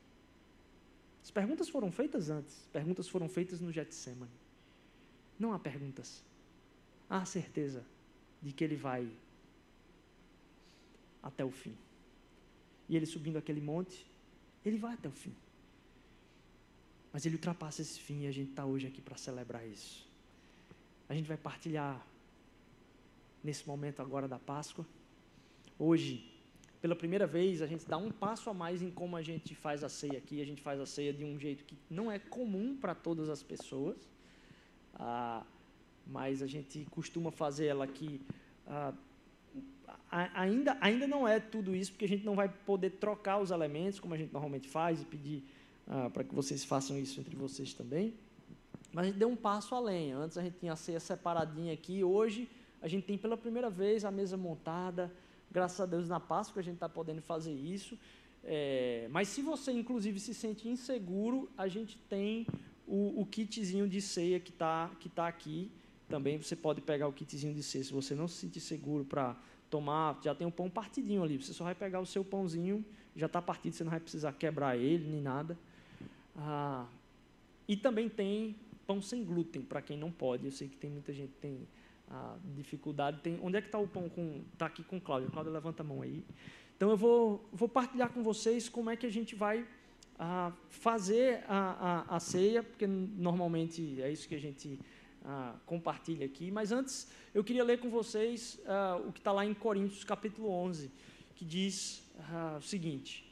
[1.24, 4.32] As perguntas foram feitas antes, perguntas foram feitas no Getsemane.
[5.38, 6.24] Não há perguntas.
[7.10, 7.84] Há certeza
[8.42, 9.10] de que ele vai
[11.24, 11.76] até o fim.
[12.88, 14.06] E ele subindo aquele monte,
[14.64, 15.34] ele vai até o fim.
[17.12, 20.08] Mas ele ultrapassa esse fim e a gente está hoje aqui para celebrar isso.
[21.08, 22.06] A gente vai partilhar
[23.44, 24.86] nesse momento agora da Páscoa.
[25.78, 26.32] Hoje,
[26.82, 29.84] pela primeira vez, a gente dá um passo a mais em como a gente faz
[29.84, 30.42] a ceia aqui.
[30.42, 33.42] A gente faz a ceia de um jeito que não é comum para todas as
[33.42, 33.98] pessoas,
[34.94, 35.44] ah,
[36.10, 38.22] mas a gente costuma fazer ela aqui.
[38.68, 38.94] Ah,
[40.12, 44.00] ainda, ainda não é tudo isso, porque a gente não vai poder trocar os elementos
[44.00, 45.44] como a gente normalmente faz e pedir
[45.88, 48.14] ah, para que vocês façam isso entre vocês também.
[48.92, 50.12] Mas a gente deu um passo além.
[50.12, 52.50] Antes a gente tinha a ceia separadinha aqui, hoje
[52.82, 55.14] a gente tem pela primeira vez a mesa montada.
[55.52, 57.98] Graças a Deus na Páscoa a gente está podendo fazer isso.
[58.44, 62.48] É, mas se você, inclusive, se sente inseguro, a gente tem
[62.88, 65.72] o, o kitzinho de ceia que está que tá aqui.
[66.10, 67.84] Também você pode pegar o kitzinho de ceia.
[67.84, 69.38] Se você não se sentir seguro para
[69.70, 71.38] tomar, já tem um pão partidinho ali.
[71.38, 72.84] Você só vai pegar o seu pãozinho,
[73.16, 75.58] já está partido, você não vai precisar quebrar ele nem nada.
[76.36, 76.88] Ah,
[77.68, 78.56] e também tem
[78.88, 80.46] pão sem glúten, para quem não pode.
[80.46, 81.68] Eu sei que tem muita gente que tem
[82.10, 83.22] ah, dificuldade.
[83.22, 84.12] Tem, onde é que está o pão?
[84.52, 85.30] Está aqui com Cláudio.
[85.30, 86.26] Cláudio, levanta a mão aí.
[86.76, 89.68] Então, eu vou, vou partilhar com vocês como é que a gente vai
[90.18, 94.80] ah, fazer a, a, a, ceia, porque normalmente é isso que a gente
[95.24, 96.52] ah, compartilha aqui.
[96.52, 100.50] Mas antes, eu queria ler com vocês ah, o que está lá em Coríntios, capítulo
[100.50, 100.92] 11,
[101.36, 103.28] que diz ah, o seguinte...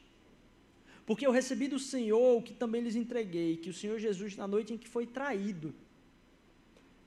[1.06, 4.46] Porque eu recebi do Senhor o que também lhes entreguei, que o Senhor Jesus, na
[4.46, 5.74] noite em que foi traído,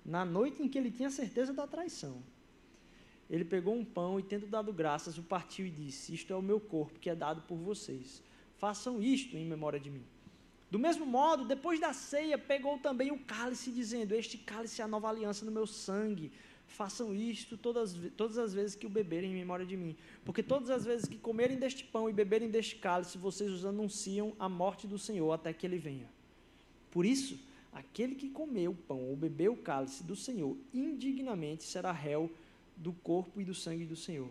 [0.03, 2.23] na noite em que ele tinha certeza da traição,
[3.29, 6.41] ele pegou um pão e, tendo dado graças, o partiu e disse: Isto é o
[6.41, 8.23] meu corpo que é dado por vocês.
[8.57, 10.03] Façam isto em memória de mim.
[10.71, 14.87] Do mesmo modo, depois da ceia, pegou também o cálice, dizendo: Este cálice é a
[14.87, 16.31] nova aliança no meu sangue
[16.71, 19.95] façam isto todas, todas as vezes que o beberem em memória de mim.
[20.25, 24.33] Porque todas as vezes que comerem deste pão e beberem deste cálice, vocês os anunciam
[24.39, 26.09] a morte do Senhor até que ele venha.
[26.89, 27.39] Por isso,
[27.71, 32.31] aquele que comer o pão ou beber o cálice do Senhor indignamente será réu
[32.75, 34.29] do corpo e do sangue do Senhor.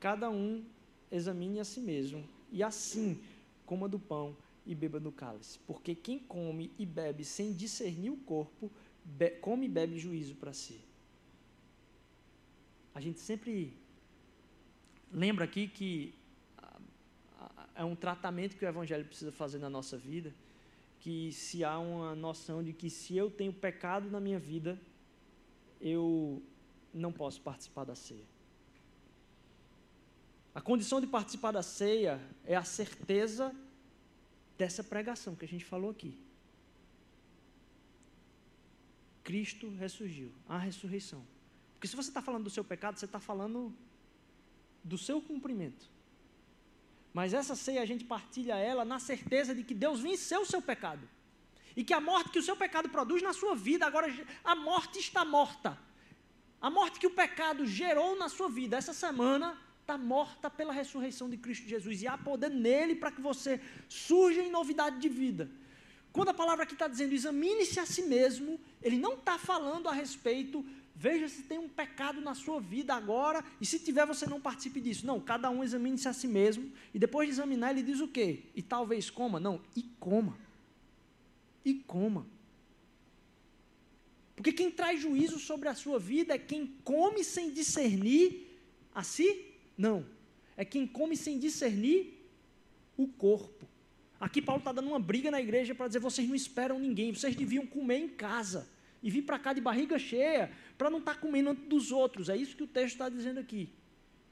[0.00, 0.64] Cada um
[1.10, 3.20] examine a si mesmo, e assim
[3.64, 4.34] coma do pão
[4.64, 5.58] e beba do cálice.
[5.66, 8.70] Porque quem come e bebe sem discernir o corpo,
[9.04, 10.80] be come e bebe juízo para si
[12.94, 13.76] a gente sempre
[15.10, 16.14] lembra aqui que
[17.74, 20.32] é um tratamento que o Evangelho precisa fazer na nossa vida,
[21.00, 24.78] que se há uma noção de que se eu tenho pecado na minha vida,
[25.80, 26.42] eu
[26.92, 28.24] não posso participar da ceia.
[30.54, 33.54] A condição de participar da ceia é a certeza
[34.62, 36.12] dessa pregação que a gente falou aqui.
[39.28, 41.20] Cristo ressurgiu, a ressurreição.
[41.72, 43.74] Porque se você está falando do seu pecado, você está falando
[44.84, 45.84] do seu cumprimento.
[47.12, 50.62] Mas essa ceia a gente partilha ela na certeza de que Deus venceu o seu
[50.62, 51.08] pecado.
[51.76, 54.06] E que a morte que o seu pecado produz na sua vida, agora
[54.44, 55.76] a morte está morta.
[56.60, 61.28] A morte que o pecado gerou na sua vida essa semana está morta pela ressurreição
[61.28, 62.02] de Cristo Jesus.
[62.02, 65.50] E há poder nele para que você surja em novidade de vida.
[66.12, 69.92] Quando a palavra aqui está dizendo examine-se a si mesmo, ele não está falando a
[69.92, 70.64] respeito
[70.94, 74.80] Veja se tem um pecado na sua vida agora, e se tiver, você não participe
[74.80, 75.06] disso.
[75.06, 78.44] Não, cada um examine-se a si mesmo, e depois de examinar, ele diz o quê?
[78.54, 79.40] E talvez coma?
[79.40, 80.38] Não, e coma.
[81.64, 82.26] E coma.
[84.36, 88.58] Porque quem traz juízo sobre a sua vida é quem come sem discernir
[88.94, 89.51] a si?
[89.82, 90.06] Não.
[90.56, 92.00] É quem come sem discernir
[92.96, 93.66] o corpo.
[94.20, 97.34] Aqui Paulo está dando uma briga na igreja para dizer: vocês não esperam ninguém, vocês
[97.34, 98.68] deviam comer em casa
[99.02, 102.28] e vir para cá de barriga cheia, para não estar tá comendo antes dos outros.
[102.28, 103.70] É isso que o texto está dizendo aqui.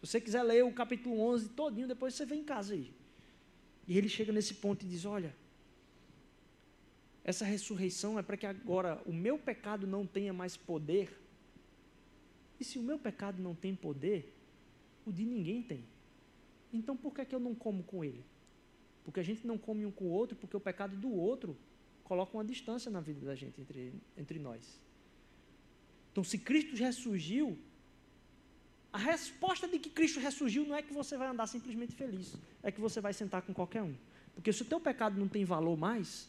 [0.00, 2.92] Se você quiser ler o capítulo 11 todinho, depois você vem em casa aí.
[3.88, 5.34] E ele chega nesse ponto e diz: Olha,
[7.24, 11.20] essa ressurreição é para que agora o meu pecado não tenha mais poder.
[12.60, 14.39] E se o meu pecado não tem poder,
[15.10, 15.84] o de ninguém tem.
[16.72, 18.24] Então por que, é que eu não como com ele?
[19.04, 21.56] Porque a gente não come um com o outro, porque o pecado do outro
[22.04, 24.78] coloca uma distância na vida da gente entre, entre nós.
[26.12, 27.56] Então, se Cristo ressurgiu,
[28.92, 32.72] a resposta de que Cristo ressurgiu não é que você vai andar simplesmente feliz, é
[32.72, 33.94] que você vai sentar com qualquer um.
[34.34, 36.28] Porque se o teu pecado não tem valor mais,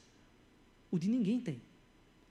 [0.92, 1.62] o de ninguém tem.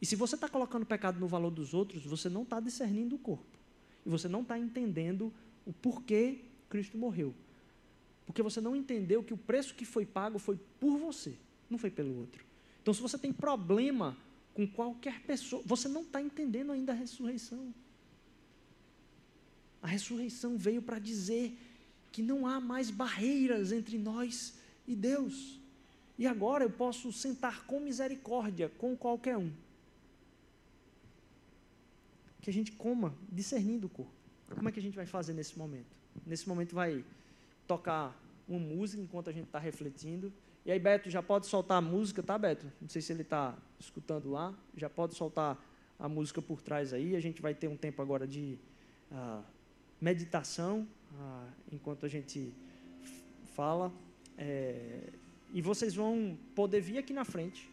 [0.01, 3.17] E se você está colocando o pecado no valor dos outros, você não está discernindo
[3.17, 3.59] o corpo.
[4.07, 5.33] E você não está entendendo
[5.67, 6.39] o porquê
[6.69, 7.35] Cristo morreu.
[8.27, 11.35] Porque você não entendeu que o preço que foi pago foi por você,
[11.69, 12.45] não foi pelo outro.
[12.81, 14.17] Então, se você tem problema
[14.55, 17.75] com qualquer pessoa, você não está entendendo ainda a ressurreição.
[19.83, 21.57] A ressurreição veio para dizer
[22.13, 24.55] que não há mais barreiras entre nós
[24.87, 25.59] e Deus.
[26.19, 29.51] E agora eu posso sentar com misericórdia com qualquer um.
[32.43, 34.20] Que a gente coma discernindo o corpo.
[34.55, 35.97] Como é que a gente vai fazer nesse momento?
[36.27, 37.05] Nesse momento vai
[37.67, 40.33] tocar uma música enquanto a gente está refletindo.
[40.65, 42.71] E aí, Beto, já pode soltar a música, tá, Beto?
[42.81, 44.55] Não sei se ele está escutando lá.
[44.77, 45.59] Já pode soltar
[45.99, 47.17] a música por trás aí.
[47.17, 48.59] A gente vai ter um tempo agora de
[49.11, 49.43] uh,
[50.01, 52.53] meditação, uh, enquanto a gente
[53.55, 53.93] fala.
[54.37, 55.11] É,
[55.53, 57.69] e vocês vão poder vir aqui na frente.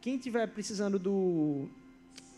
[0.00, 1.68] Quem tiver precisando do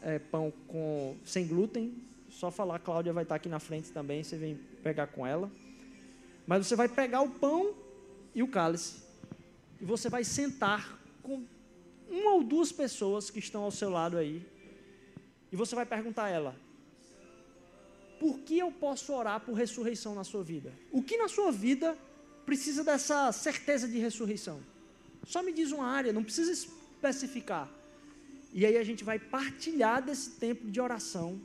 [0.02, 1.94] é, pão com, sem glúten,
[2.34, 5.50] só falar, Cláudia vai estar aqui na frente também, você vem pegar com ela.
[6.46, 7.72] Mas você vai pegar o pão
[8.34, 9.02] e o cálice.
[9.80, 11.44] E você vai sentar com
[12.08, 14.44] uma ou duas pessoas que estão ao seu lado aí.
[15.52, 16.56] E você vai perguntar a ela:
[18.18, 20.72] Por que eu posso orar por ressurreição na sua vida?
[20.90, 21.96] O que na sua vida
[22.44, 24.60] precisa dessa certeza de ressurreição?
[25.24, 27.70] Só me diz uma área, não precisa especificar.
[28.52, 31.40] E aí a gente vai partilhar desse tempo de oração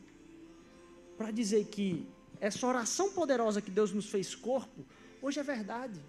[1.20, 2.08] para dizer que
[2.40, 4.86] essa oração poderosa que Deus nos fez corpo,
[5.22, 6.00] hoje é verdade.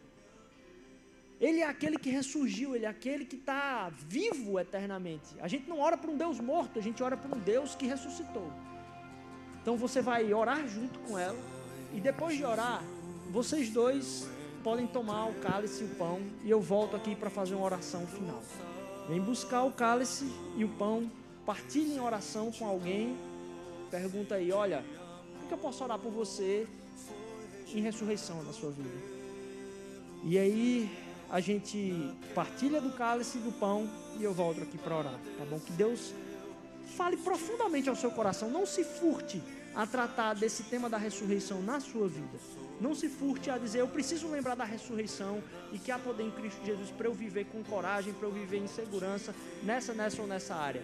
[1.40, 5.34] Ele é aquele que ressurgiu, ele é aquele que está vivo eternamente.
[5.40, 7.88] A gente não ora por um Deus morto, a gente ora por um Deus que
[7.88, 8.52] ressuscitou.
[9.60, 11.38] Então você vai orar junto com ela,
[11.92, 12.80] e depois de orar,
[13.32, 14.28] vocês dois
[14.62, 18.06] podem tomar o cálice e o pão, e eu volto aqui para fazer uma oração
[18.06, 18.40] final.
[19.08, 21.10] Vem buscar o cálice e o pão,
[21.44, 23.16] partilhe em oração com alguém,
[23.90, 24.84] pergunta aí: olha,
[25.50, 26.64] que eu posso orar por você
[27.74, 28.88] em ressurreição na sua vida?
[30.22, 30.88] E aí
[31.28, 31.92] a gente
[32.34, 35.58] partilha do cálice e do pão e eu volto aqui para orar, tá bom?
[35.58, 36.12] Que Deus
[36.96, 39.42] fale profundamente ao seu coração, não se furte
[39.74, 42.38] a tratar desse tema da ressurreição na sua vida.
[42.80, 45.42] Não se furte a dizer, eu preciso lembrar da ressurreição
[45.72, 48.58] e que há poder em Cristo Jesus para eu viver com coragem, para eu viver
[48.58, 49.34] em segurança
[49.64, 50.82] nessa, nessa ou nessa área.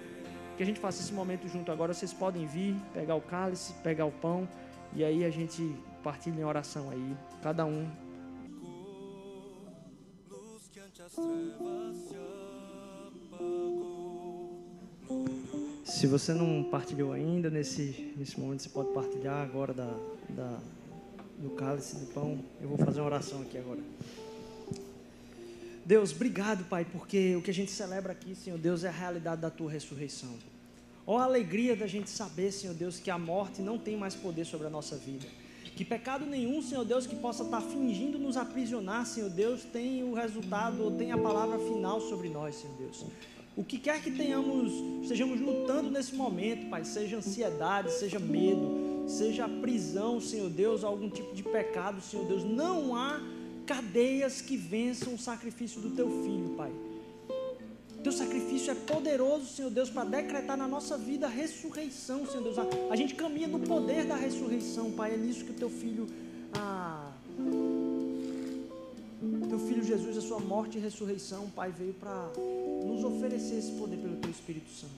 [0.56, 1.92] Que a gente faça esse momento junto agora.
[1.92, 4.48] Vocês podem vir, pegar o cálice, pegar o pão
[4.94, 7.86] e aí a gente partilha em oração aí, cada um
[15.84, 19.96] se você não partilhou ainda, nesse, nesse momento você pode partilhar agora da,
[20.30, 20.58] da,
[21.38, 22.38] do cálice do pão.
[22.60, 23.80] Eu vou fazer uma oração aqui agora.
[25.86, 29.40] Deus, obrigado, Pai, porque o que a gente celebra aqui, Senhor Deus, é a realidade
[29.40, 30.34] da tua ressurreição.
[31.06, 34.44] Ó, a alegria da gente saber, Senhor Deus, que a morte não tem mais poder
[34.44, 35.24] sobre a nossa vida.
[35.76, 40.12] Que pecado nenhum, Senhor Deus, que possa estar fingindo nos aprisionar, Senhor Deus, tem o
[40.12, 43.04] resultado ou tem a palavra final sobre nós, Senhor Deus.
[43.54, 44.72] O que quer que tenhamos,
[45.02, 51.32] estejamos lutando nesse momento, Pai, seja ansiedade, seja medo, seja prisão, Senhor Deus, algum tipo
[51.32, 53.20] de pecado, Senhor Deus, não há
[53.66, 56.72] cadeias que vençam o sacrifício do teu filho, Pai.
[58.02, 62.56] Teu sacrifício é poderoso, Senhor Deus, para decretar na nossa vida a ressurreição, Senhor Deus.
[62.88, 65.14] A, gente caminha no poder da ressurreição, Pai.
[65.14, 66.06] É nisso que o teu filho.
[66.54, 67.10] Ah,
[69.48, 72.30] teu filho Jesus, a sua morte e ressurreição, Pai, veio para
[72.86, 74.94] nos oferecer esse poder pelo teu Espírito Santo.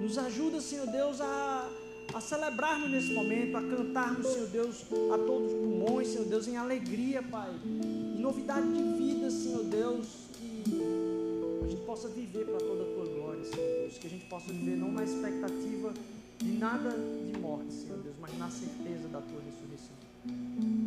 [0.00, 1.68] Nos ajuda, Senhor Deus, a
[2.14, 6.56] a celebrarmos nesse momento, a cantarmos, Senhor Deus, a todos os pulmões, Senhor Deus, em
[6.56, 12.82] alegria, Pai, em novidade de vida, Senhor Deus, que a gente possa viver para toda
[12.82, 15.92] a Tua glória, Senhor Deus, que a gente possa viver não na expectativa
[16.38, 19.96] de nada de morte, Senhor Deus, mas na certeza da Tua ressurreição.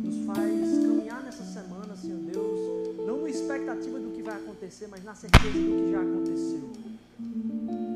[0.02, 5.02] Nos faz caminhar nessa semana, Senhor Deus, não na expectativa do que vai acontecer, mas
[5.04, 7.89] na certeza do que já aconteceu.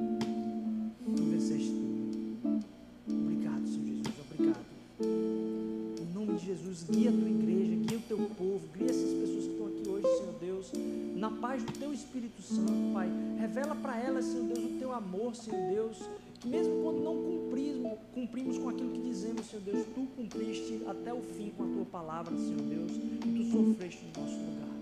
[6.75, 9.89] Jesus, guia a tua igreja, guia o teu povo, guia essas pessoas que estão aqui
[9.89, 10.73] hoje, Senhor Deus,
[11.17, 13.09] na paz do teu Espírito Santo, Pai.
[13.39, 15.99] Revela para elas, Senhor Deus, o teu amor, Senhor Deus,
[16.41, 21.15] que mesmo quando não cumprimos, cumprimos com aquilo que dizemos, Senhor Deus, tu cumpriste até
[21.15, 24.75] o fim com a tua palavra, Senhor Deus, e tu sofreste no nosso lugar.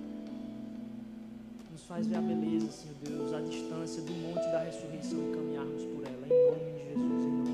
[1.72, 5.82] Nos faz ver a beleza, Senhor Deus, a distância do monte da ressurreição e caminharmos
[5.84, 7.53] por ela, em nome de Jesus, em nome